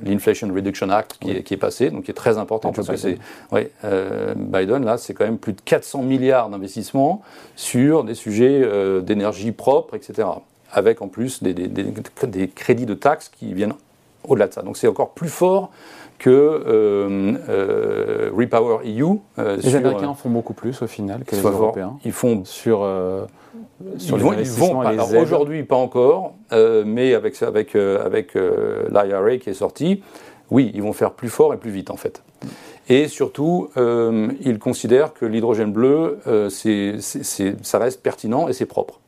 l'Inflation 0.02 0.52
Reduction 0.52 0.90
Act 0.90 1.18
qui, 1.20 1.30
est, 1.30 1.56
passé, 1.56 1.90
donc 1.90 2.04
qui 2.04 2.10
est 2.10 2.14
très 2.14 2.37
important 2.37 2.72
parce 2.72 2.88
que 2.88 2.96
c'est, 2.96 3.18
ouais, 3.52 3.70
Biden 4.37 4.84
là, 4.84 4.98
c'est 4.98 5.14
quand 5.14 5.24
même 5.24 5.38
plus 5.38 5.54
de 5.54 5.60
400 5.64 6.02
milliards 6.02 6.50
d'investissements 6.50 7.22
sur 7.56 8.04
des 8.04 8.14
sujets 8.14 8.60
euh, 8.62 9.00
d'énergie 9.00 9.52
propre, 9.52 9.94
etc. 9.94 10.28
Avec 10.72 11.02
en 11.02 11.08
plus 11.08 11.42
des, 11.42 11.54
des, 11.54 12.48
crédits 12.48 12.87
de 12.87 12.94
taxes 12.94 13.28
qui 13.28 13.54
viennent 13.54 13.74
au-delà 14.26 14.48
de 14.48 14.52
ça. 14.52 14.62
Donc 14.62 14.76
c'est 14.76 14.88
encore 14.88 15.10
plus 15.10 15.28
fort 15.28 15.70
que 16.18 16.31
euh, 16.31 17.33
euh, 17.48 18.31
Repower 18.35 18.79
EU. 18.85 19.18
les 19.38 19.77
Américains 19.77 20.09
en 20.09 20.14
font 20.14 20.31
beaucoup 20.31 20.55
plus 20.55 20.83
au 20.83 20.87
final 20.87 21.24
que 21.24 21.37
les 21.37 21.42
Européens. 21.42 21.98
Ils 22.05 22.12
font 22.12 22.44
sur, 22.44 22.88
sur 23.98 24.16
ils 24.16 24.22
vont, 24.22 24.83
aujourd'hui 25.20 25.62
pas 25.64 25.77
encore, 25.77 26.35
mais 26.53 27.14
avec 27.14 27.40
avec 27.42 27.74
avec 27.77 28.35
l'IRA 28.35 29.37
qui 29.38 29.50
est 29.50 29.55
sorti, 29.55 30.03
oui, 30.50 30.70
ils 30.74 30.83
vont 30.83 30.92
faire 30.92 31.12
plus 31.12 31.29
fort 31.29 31.55
et 31.55 31.57
plus 31.57 31.70
vite 31.70 31.90
en 31.90 31.96
fait. 31.96 32.22
Et 32.88 33.09
surtout, 33.09 33.70
euh, 33.77 34.31
ils 34.40 34.59
considèrent 34.59 35.14
que 35.14 35.24
l'hydrogène 35.24 35.72
bleu, 35.72 36.18
euh, 36.27 36.50
ça 36.50 37.79
reste 37.79 38.03
pertinent 38.03 38.48
et 38.48 38.53
c'est 38.53 38.66
propre. 38.66 39.00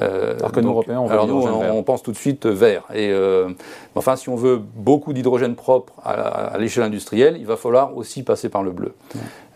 Euh, 0.00 0.36
alors 0.38 0.52
que 0.52 0.60
nous, 0.60 0.70
Européens, 0.70 1.00
on, 1.00 1.08
alors 1.08 1.26
nous, 1.28 1.36
on, 1.36 1.82
pense 1.82 2.02
tout 2.02 2.10
de 2.10 2.16
suite 2.16 2.46
vert. 2.46 2.84
Et, 2.92 3.10
euh, 3.10 3.50
enfin, 3.94 4.16
si 4.16 4.28
on 4.28 4.34
veut 4.34 4.60
beaucoup 4.74 5.12
d'hydrogène 5.12 5.54
propre 5.54 5.92
à, 6.04 6.56
l'échelle 6.58 6.84
industrielle, 6.84 7.36
il 7.38 7.46
va 7.46 7.56
falloir 7.56 7.96
aussi 7.96 8.22
passer 8.22 8.48
par 8.48 8.62
le 8.62 8.72
bleu. 8.72 8.94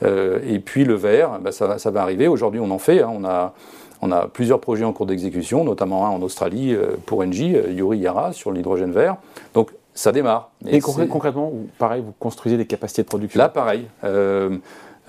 Euh, 0.04 0.38
et 0.46 0.60
puis 0.60 0.84
le 0.84 0.94
vert, 0.94 1.40
bah, 1.40 1.50
ça, 1.50 1.78
ça, 1.78 1.90
va 1.90 2.02
arriver. 2.02 2.28
Aujourd'hui, 2.28 2.60
on 2.60 2.70
en 2.70 2.78
fait. 2.78 3.02
Hein. 3.02 3.10
on, 3.12 3.24
a, 3.24 3.52
on 4.00 4.12
a 4.12 4.28
plusieurs 4.28 4.60
projets 4.60 4.84
en 4.84 4.92
cours 4.92 5.06
d'exécution, 5.06 5.64
notamment 5.64 6.06
un 6.06 6.10
en 6.10 6.22
Australie 6.22 6.76
pour 7.06 7.20
Engie, 7.20 7.56
Yuri 7.70 7.98
Yara, 7.98 8.32
sur 8.32 8.52
l'hydrogène 8.52 8.92
vert. 8.92 9.16
Donc 9.54 9.72
ça 9.98 10.12
démarre. 10.12 10.50
Et 10.64 10.78
concrètement, 10.80 11.52
pareil, 11.76 12.02
vous 12.06 12.14
construisez 12.20 12.56
des 12.56 12.66
capacités 12.66 13.02
de 13.02 13.08
production? 13.08 13.36
Là, 13.36 13.48
pareil. 13.48 13.88
Euh, 14.04 14.56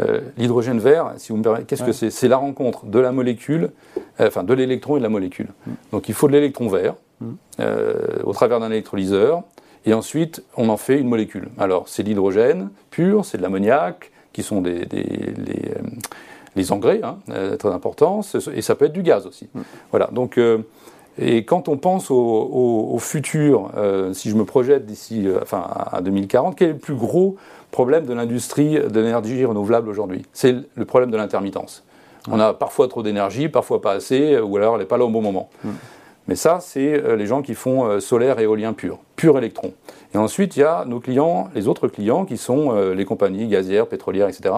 euh, 0.02 0.22
l'hydrogène 0.38 0.80
vert, 0.80 1.14
si 1.18 1.32
vous 1.32 1.38
me 1.38 1.44
permettez, 1.44 1.66
qu'est-ce 1.66 1.84
que 1.84 1.92
c'est? 1.92 2.10
C'est 2.10 2.28
la 2.28 2.38
rencontre 2.38 2.86
de 2.86 3.00
la 3.00 3.12
molécule, 3.12 3.72
euh, 4.20 4.28
enfin 4.28 4.44
de 4.44 4.54
l'électron 4.54 4.96
et 4.96 5.00
de 5.00 5.04
la 5.04 5.10
molécule. 5.10 5.48
Mm. 5.66 5.72
Donc 5.92 6.10
il 6.10 6.16
faut 6.16 6.28
de 6.28 6.34
l'électron 6.34 6.68
vert 6.68 6.96
mm. 7.22 7.34
au 8.24 8.34
travers 8.34 8.60
d'un 8.60 8.72
électrolyseur, 8.72 9.44
et 9.86 9.94
ensuite 9.94 10.44
on 10.58 10.70
en 10.70 10.78
fait 10.78 11.00
une 11.00 11.08
molécule. 11.08 11.50
Alors 11.58 11.88
c'est 11.88 12.04
l'hydrogène 12.04 12.70
pur, 12.92 13.26
c'est 13.26 13.38
de 13.38 13.44
l'ammoniac, 13.44 14.12
qui 14.32 14.44
sont 14.44 14.62
des, 14.62 14.86
les, 16.56 16.72
engrais, 16.72 17.02
hein, 17.04 17.18
très 17.58 17.70
importants, 17.70 18.22
et 18.54 18.62
ça 18.62 18.76
peut 18.76 18.86
être 18.86 18.94
du 18.94 19.04
gaz 19.04 19.26
aussi. 19.26 19.50
Mm. 19.54 19.62
Voilà, 19.92 20.10
donc 20.12 20.40
et 21.22 21.44
quand 21.44 21.68
on 21.68 21.78
pense 21.78 22.12
au, 22.12 22.98
futur, 23.00 23.72
euh, 23.78 24.14
si 24.14 24.30
je 24.30 24.36
me 24.36 24.46
projette 24.46 24.86
d'ici 24.86 25.28
euh, 25.28 25.40
enfin, 25.42 25.68
à 25.92 26.02
2040, 26.02 26.56
quel 26.56 26.70
est 26.70 26.74
le 26.74 26.78
plus 26.78 26.96
gros 26.96 27.36
problème 27.72 28.06
de 28.06 28.14
l'industrie 28.14 28.80
de 28.80 29.00
l'énergie 29.00 29.44
renouvelable 29.44 29.90
aujourd'hui? 29.90 30.26
C'est 30.32 30.56
le 30.76 30.86
problème 30.86 31.12
de 31.12 31.18
l'intermittence. 31.18 31.84
On 32.30 32.40
a 32.40 32.54
parfois 32.54 32.88
trop 32.88 33.04
d'énergie, 33.04 33.50
parfois 33.50 33.82
pas 33.82 33.94
assez, 33.94 34.40
ou 34.40 34.56
alors 34.58 34.76
elle 34.76 34.82
n'est 34.82 34.88
pas 34.88 34.98
là 34.98 35.06
au 35.06 35.10
bon 35.10 35.22
moment. 35.22 35.50
Mais 36.28 36.36
ça, 36.36 36.60
c'est 36.62 36.94
euh, 36.94 37.16
les 37.16 37.26
gens 37.26 37.42
qui 37.42 37.54
font 37.54 38.00
solaire 38.00 38.40
et 38.40 38.44
éolien 38.44 38.72
pur, 38.72 39.00
pur 39.16 39.38
électron. 39.38 39.74
Et 40.14 40.18
ensuite, 40.18 40.56
il 40.56 40.62
y 40.62 40.64
a 40.64 40.86
nos 40.86 41.00
clients, 41.02 41.50
les 41.54 41.68
autres 41.68 41.88
clients, 41.90 42.24
qui 42.26 42.38
sont 42.38 42.72
les 42.94 43.06
compagnies 43.06 43.48
gazières, 43.48 43.88
pétrolières, 43.88 44.28
etc., 44.28 44.54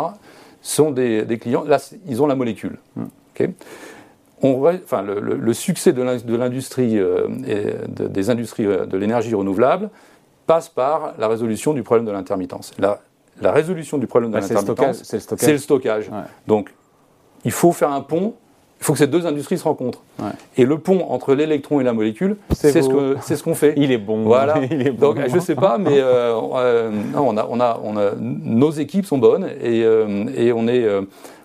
sont 0.62 0.92
des, 0.92 1.26
clients, 1.42 1.64
là, 1.66 1.78
ils 2.08 2.22
ont 2.22 2.28
la 2.28 2.36
molécule 2.36 2.78
enfin, 4.44 5.02
le, 5.02 5.54
succès 5.54 5.94
de 5.94 6.36
l'industrie, 6.36 6.98
euh, 6.98 7.28
des 7.88 8.30
industries 8.30 8.66
euh, 8.66 8.86
de 8.86 8.98
l'énergie 8.98 9.34
renouvelable 9.34 9.90
passe 10.48 10.70
par 10.70 11.14
la 11.18 11.28
résolution 11.28 11.74
du 11.74 11.84
problème 11.84 12.06
de 12.06 12.12
l'intermittence. 12.12 12.74
La, 12.80 13.00
la, 13.42 13.52
résolution 13.52 13.98
du 13.98 14.08
problème 14.08 14.32
de 14.32 14.38
l'intermittence, 14.38 15.02
c'est 15.04 15.18
le 15.18 15.22
stockage. 15.22 15.52
Le 15.52 15.58
stockage. 15.58 16.12
Donc, 16.48 16.74
il 17.46 17.52
faut 17.52 17.72
faire 17.72 17.92
un 17.92 18.02
pont 18.02 18.34
Il 18.80 18.86
faut 18.86 18.94
que 18.94 19.00
ces 19.00 19.08
deux 19.08 19.26
industries 19.28 19.58
se 19.58 19.64
rencontrent. 19.64 20.02
Et 20.58 20.66
le 20.66 20.80
pont 20.80 21.06
entre 21.10 21.36
l'électron 21.36 21.80
et 21.80 21.84
la 21.84 21.94
molécule, 21.94 22.38
c'est 22.52 22.82
ce 22.82 23.44
qu'on 23.44 23.56
fait. 23.56 23.74
Il 23.78 23.92
est 23.92 23.98
bon. 23.98 24.24
Voilà. 24.24 24.56
Donc, 25.00 25.18
je 25.28 25.36
ne 25.36 25.40
sais 25.40 25.56
pas, 25.56 25.78
mais 25.78 26.00
euh, 26.00 26.34
euh, 26.56 26.92
on 27.16 27.38
a, 27.38 27.48
on 27.50 27.60
a, 27.60 27.80
on 27.84 27.98
a, 27.98 28.12
nos 28.20 28.72
équipes 28.72 29.06
sont 29.06 29.20
bonnes 29.20 29.48
et, 29.62 29.82
et 30.36 30.52
on 30.52 30.68
est 30.68 30.88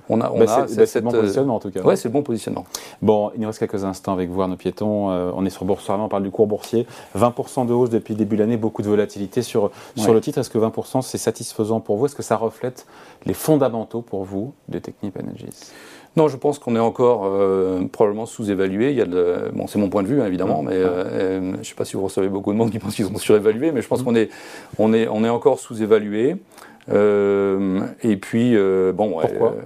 on 0.09 0.21
a, 0.21 0.31
on 0.31 0.39
bah, 0.39 0.67
c'est, 0.69 1.01
bon 1.01 1.11
positionnement 1.11 1.57
en 1.57 1.61
tout 1.61 1.71
cas. 1.71 1.81
Oui, 1.85 1.97
c'est 1.97 2.09
le 2.09 2.13
bon 2.13 2.23
positionnement. 2.23 2.65
Bon, 3.03 3.31
il 3.35 3.41
nous 3.41 3.47
reste 3.47 3.59
quelques 3.59 3.85
instants 3.85 4.13
avec 4.13 4.31
vous, 4.31 4.41
Arnaud 4.41 4.57
Piéton. 4.57 5.11
Euh, 5.11 5.31
on 5.35 5.45
est 5.45 5.51
sur 5.51 5.65
Boursorama, 5.65 6.05
on 6.05 6.09
parle 6.09 6.23
du 6.23 6.31
cours 6.31 6.47
boursier. 6.47 6.87
20% 7.19 7.67
de 7.67 7.73
hausse 7.73 7.91
depuis 7.91 8.15
le 8.15 8.19
début 8.19 8.37
de 8.37 8.43
l'année, 8.43 8.57
beaucoup 8.57 8.83
de 8.83 8.89
volatilité 8.89 9.43
sur, 9.43 9.71
sur 9.97 10.15
le 10.15 10.21
titre. 10.21 10.39
Est-ce 10.39 10.51
que 10.51 10.59
20% 10.59 11.03
c'est 11.03 11.19
satisfaisant 11.19 11.81
pour 11.81 11.97
vous? 11.97 12.07
Est-ce 12.07 12.15
que 12.15 12.23
ça 12.23 12.37
reflète 12.37 12.87
les 13.25 13.35
fondamentaux 13.35 14.03
pour 14.03 14.25
vous 14.25 14.53
de 14.69 14.79
Technip 14.79 15.19
Energies? 15.19 15.73
Non, 16.17 16.29
je 16.29 16.37
pense 16.39 16.59
qu'on 16.59 16.75
est 16.77 16.81
encore 16.81 17.27
euh, 17.27 17.85
probablement 17.93 18.25
sous-évalué. 18.25 18.91
Il 18.91 18.97
y 18.97 19.03
a 19.03 19.07
bon, 19.53 19.67
c'est 19.67 19.79
mon 19.79 19.91
point 19.91 20.03
de 20.03 20.09
vue 20.09 20.23
hein, 20.23 20.27
évidemment, 20.27 20.63
mais 20.63 20.73
euh, 20.73 21.53
je 21.53 21.59
ne 21.59 21.63
sais 21.63 21.75
pas 21.75 21.85
si 21.85 21.95
vous 21.95 22.05
recevez 22.05 22.29
beaucoup 22.29 22.53
de 22.53 22.57
monde 22.57 22.71
qui 22.71 22.79
pense 22.79 22.95
qu'ils 22.95 23.05
sont 23.05 23.19
surévalués, 23.19 23.71
mais 23.71 23.83
je 23.83 23.89
pense 23.89 24.01
mmh. 24.01 24.05
qu'on 24.05 24.15
est, 24.15 24.31
on 24.79 24.95
est, 24.95 25.09
on 25.09 25.25
est 25.25 25.29
encore 25.29 25.59
sous-évalué. 25.59 26.37
Euh, 26.91 27.81
et 28.03 28.17
puis, 28.17 28.57
euh, 28.57 28.93
bon. 28.93 29.19
Pourquoi 29.21 29.53
euh, 29.53 29.63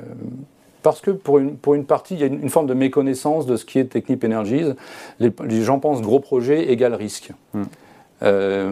parce 0.82 1.02
que 1.02 1.10
pour 1.10 1.38
une, 1.38 1.56
pour 1.56 1.74
une 1.74 1.84
partie, 1.84 2.14
il 2.14 2.20
y 2.20 2.24
a 2.24 2.26
une, 2.26 2.48
forme 2.48 2.66
de 2.66 2.72
méconnaissance 2.72 3.44
de 3.44 3.56
ce 3.56 3.66
qui 3.66 3.78
est 3.78 3.84
Technip 3.84 4.24
Energies. 4.24 4.72
Les, 5.18 5.30
gens 5.62 5.78
pensent 5.78 6.00
gros 6.00 6.20
projet 6.20 6.72
égale 6.72 6.94
risque. 6.94 7.32
Hmm. 7.52 7.64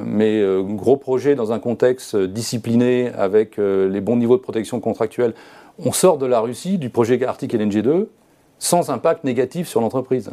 mais 0.06 0.42
gros 0.74 0.96
projet 0.96 1.34
dans 1.34 1.52
un 1.52 1.58
contexte 1.58 2.16
discipliné 2.16 3.10
avec 3.10 3.58
les 3.58 4.00
bons 4.00 4.16
niveaux 4.16 4.38
de 4.38 4.42
protection 4.42 4.80
contractuelle, 4.80 5.34
on 5.84 5.92
sort 5.92 6.16
de 6.16 6.24
la 6.24 6.40
Russie, 6.40 6.78
du 6.78 6.88
projet 6.88 7.22
Arctic 7.22 7.52
LNG 7.52 7.82
2, 7.82 8.08
sans 8.58 8.88
impact 8.88 9.24
négatif 9.24 9.68
sur 9.68 9.82
l'entreprise. 9.82 10.30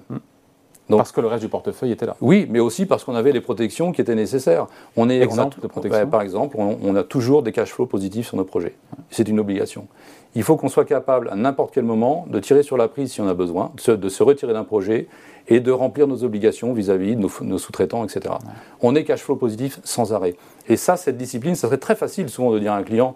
Parce 0.90 1.12
que 1.12 1.22
le 1.22 1.28
reste 1.28 1.44
du 1.44 1.50
portefeuille 1.50 1.92
était 1.92 2.06
là. 2.06 2.16
Oui, 2.22 2.48
mais 2.50 2.60
aussi 2.60 2.86
parce 2.86 3.04
qu'on 3.04 3.16
avait 3.16 3.32
les 3.32 3.42
protections 3.42 3.92
qui 3.92 4.02
étaient 4.02 4.16
nécessaires. 4.16 4.68
On 4.96 5.10
est, 5.10 5.20
exemple 5.20 5.60
de 5.60 5.68
protection. 5.68 6.08
par 6.08 6.22
exemple, 6.22 6.58
on, 6.60 6.96
a 6.96 7.04
toujours 7.04 7.42
des 7.42 7.52
cash 7.52 7.72
flows 7.72 7.88
positifs 7.88 8.28
sur 8.28 8.38
nos 8.38 8.44
projets. 8.44 8.76
C'est 9.10 9.28
une 9.28 9.40
obligation. 9.40 9.88
Il 10.36 10.44
faut 10.44 10.58
qu'on 10.58 10.70
soit 10.70 10.86
capable 10.86 11.30
à 11.30 11.36
n'importe 11.36 11.74
quel 11.74 11.86
moment 11.86 12.26
de 12.30 12.40
tirer 12.40 12.62
sur 12.62 12.78
la 12.78 12.88
prise 12.88 13.12
si 13.12 13.22
on 13.22 13.28
a 13.28 13.34
besoin, 13.34 13.72
de 13.88 14.10
se, 14.10 14.24
retirer 14.24 14.54
d'un 14.54 14.64
projet 14.64 15.08
et 15.48 15.60
de 15.60 15.72
remplir 15.72 16.08
nos 16.08 16.24
obligations 16.24 16.74
vis-à-vis 16.74 17.16
de 17.16 17.22
nos, 17.22 17.58
sous-traitants, 17.58 18.04
etc. 18.04 18.36
On 18.82 18.96
est 18.96 19.06
cash 19.06 19.22
flow 19.22 19.38
positif 19.38 19.80
sans 19.84 20.14
arrêt. 20.14 20.36
Et 20.68 20.78
ça, 20.78 20.98
cette 20.98 21.18
discipline, 21.18 21.56
ça 21.56 21.68
serait 21.68 21.78
très 21.78 21.96
facile 21.96 22.30
souvent 22.30 22.52
de 22.52 22.60
dire 22.60 22.74
à 22.74 22.78
un 22.78 22.84
client 22.84 23.16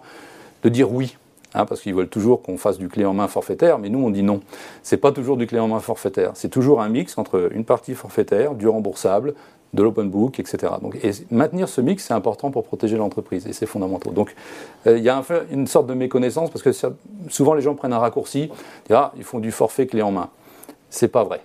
de 0.62 0.68
dire 0.68 0.92
oui. 0.92 1.16
Hein, 1.52 1.66
parce 1.66 1.80
qu'ils 1.80 1.94
veulent 1.94 2.08
toujours 2.08 2.42
qu'on 2.42 2.56
fasse 2.56 2.78
du 2.78 2.88
clé 2.88 3.04
en 3.04 3.12
main 3.12 3.26
forfaitaire, 3.26 3.78
mais 3.78 3.88
nous 3.88 3.98
on 3.98 4.10
dit 4.10 4.22
non. 4.22 4.40
C'est 4.82 4.98
pas 4.98 5.10
toujours 5.10 5.36
du 5.36 5.48
clé 5.48 5.58
en 5.58 5.66
main 5.66 5.80
forfaitaire, 5.80 6.30
c'est 6.34 6.48
toujours 6.48 6.80
un 6.80 6.88
mix 6.88 7.18
entre 7.18 7.50
une 7.52 7.64
partie 7.64 7.94
forfaitaire, 7.94 8.54
du 8.54 8.68
remboursable, 8.68 9.34
de 9.72 9.82
l'open 9.82 10.10
book, 10.10 10.40
etc. 10.40 10.72
Donc, 10.82 10.96
et 11.02 11.10
maintenir 11.30 11.68
ce 11.68 11.80
mix, 11.80 12.04
c'est 12.04 12.14
important 12.14 12.50
pour 12.50 12.64
protéger 12.64 12.96
l'entreprise 12.96 13.46
et 13.46 13.52
c'est 13.52 13.66
fondamental. 13.66 14.12
Donc, 14.12 14.34
euh, 14.86 14.98
il 14.98 15.04
y 15.04 15.08
a 15.08 15.22
une 15.50 15.66
sorte 15.66 15.86
de 15.86 15.94
méconnaissance 15.94 16.50
parce 16.50 16.62
que 16.62 16.70
souvent 17.28 17.54
les 17.54 17.62
gens 17.62 17.74
prennent 17.74 17.92
un 17.92 17.98
raccourci, 17.98 18.50
ah, 18.90 19.12
ils 19.16 19.24
font 19.24 19.38
du 19.38 19.52
forfait 19.52 19.86
clé 19.86 20.02
en 20.02 20.10
main. 20.10 20.28
C'est 20.88 21.08
pas 21.08 21.24
vrai. 21.24 21.40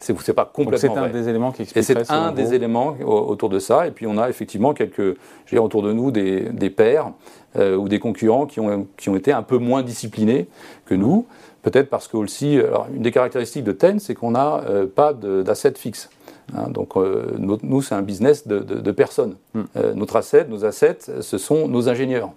C'est 0.00 0.32
pas 0.32 0.44
complètement 0.44 0.94
C'est 0.94 1.00
un 1.00 1.08
des 1.08 1.28
éléments 1.28 1.52
qui 1.52 1.62
explique. 1.62 1.90
Et 1.90 1.94
c'est 1.94 2.10
un 2.10 2.32
des 2.32 2.54
éléments 2.54 2.96
autour 3.04 3.48
de 3.48 3.58
ça. 3.58 3.86
Et 3.86 3.90
puis 3.90 4.06
on 4.06 4.16
a 4.16 4.28
effectivement 4.28 4.72
quelques, 4.72 5.16
j'ai 5.46 5.58
autour 5.58 5.82
de 5.82 5.92
nous 5.92 6.10
des, 6.10 6.42
des 6.50 6.70
pairs 6.70 7.12
euh, 7.56 7.76
ou 7.76 7.88
des 7.88 7.98
concurrents 7.98 8.46
qui 8.46 8.60
ont, 8.60 8.86
qui 8.96 9.08
ont 9.08 9.16
été 9.16 9.32
un 9.32 9.42
peu 9.42 9.58
moins 9.58 9.82
disciplinés 9.82 10.48
que 10.86 10.94
nous. 10.94 11.26
Peut-être 11.62 11.90
parce 11.90 12.06
que 12.06 12.16
aussi, 12.16 12.58
alors, 12.58 12.86
une 12.94 13.02
des 13.02 13.10
caractéristiques 13.10 13.64
de 13.64 13.72
TEN, 13.72 13.98
c'est 13.98 14.14
qu'on 14.14 14.30
n'a 14.30 14.62
euh, 14.68 14.86
pas 14.86 15.12
d'assets 15.12 15.74
fixes. 15.76 16.08
Hein. 16.56 16.68
donc 16.70 16.96
euh, 16.96 17.36
nous, 17.38 17.82
c'est 17.82 17.94
un 17.94 18.02
business 18.02 18.46
de, 18.46 18.60
de, 18.60 18.92
personnes. 18.92 19.34
Hmm. 19.52 19.64
notre 19.94 20.16
asset, 20.16 20.46
nos 20.48 20.64
assets, 20.64 21.20
ce 21.20 21.38
sont 21.38 21.68
nos 21.68 21.88
ingénieurs. 21.88 22.30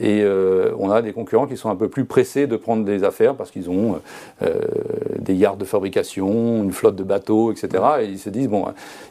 Et 0.00 0.22
euh, 0.22 0.72
on 0.78 0.90
a 0.90 1.02
des 1.02 1.12
concurrents 1.12 1.46
qui 1.46 1.56
sont 1.56 1.70
un 1.70 1.76
peu 1.76 1.88
plus 1.88 2.04
pressés 2.04 2.46
de 2.46 2.56
prendre 2.56 2.84
des 2.84 3.04
affaires 3.04 3.34
parce 3.34 3.50
qu'ils 3.50 3.68
ont 3.68 4.00
euh, 4.42 4.54
des 5.18 5.34
yards 5.34 5.56
de 5.56 5.64
fabrication, 5.64 6.62
une 6.62 6.72
flotte 6.72 6.96
de 6.96 7.02
bateaux, 7.02 7.52
etc. 7.52 7.82
Et 8.02 8.04
ils 8.06 8.18
se 8.18 8.30
disent, 8.30 8.48
bon, 8.48 8.66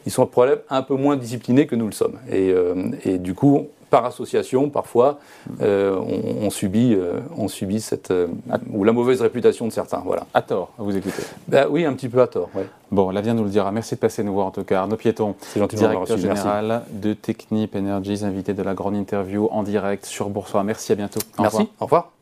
ils 0.06 0.12
sont 0.12 0.28
un 0.70 0.82
peu 0.82 0.94
moins 0.94 1.16
disciplinés 1.16 1.66
que 1.66 1.74
nous 1.74 1.86
le 1.86 1.92
sommes. 1.92 2.18
Et, 2.30 2.50
euh, 2.50 2.90
et 3.04 3.18
du 3.18 3.34
coup, 3.34 3.68
par 3.90 4.04
association, 4.04 4.70
parfois, 4.70 5.18
euh, 5.60 5.98
on, 5.98 6.50
subit, 6.50 6.94
euh, 6.94 7.20
on 7.36 7.48
subit 7.48 7.80
cette, 7.80 8.10
euh, 8.10 8.28
ou 8.72 8.84
la 8.84 8.92
mauvaise 8.92 9.20
réputation 9.20 9.66
de 9.66 9.72
certains. 9.72 10.02
Voilà. 10.04 10.26
À 10.34 10.42
tort, 10.42 10.72
vous 10.78 10.96
écoutez 10.96 11.22
ben, 11.46 11.66
Oui, 11.70 11.84
un 11.84 11.92
petit 11.94 12.08
peu 12.08 12.20
à 12.20 12.26
tort. 12.26 12.50
Bon, 12.90 13.10
l'avenir 13.10 13.34
nous 13.34 13.44
le 13.44 13.50
dira. 13.50 13.70
Merci 13.72 13.94
de 13.94 14.00
passer 14.00 14.22
nous 14.22 14.34
voir 14.34 14.46
en 14.46 14.50
tout 14.50 14.64
cas. 14.64 14.80
Arnaud 14.80 14.96
Piéton, 14.96 15.34
directeur 15.54 16.16
général 16.16 16.82
de 16.90 17.12
Technip 17.12 17.74
Energies, 17.76 18.24
invité 18.24 18.54
de 18.54 18.62
la 18.62 18.74
grande 18.74 18.96
interview 18.96 19.48
en 19.50 19.62
direct 19.62 20.06
sur 20.06 20.28
Boursois. 20.28 20.62
Merci, 20.64 20.92
à 20.92 20.94
bientôt. 20.94 21.20
Merci, 21.38 21.68
au 21.80 21.84
revoir. 21.84 22.17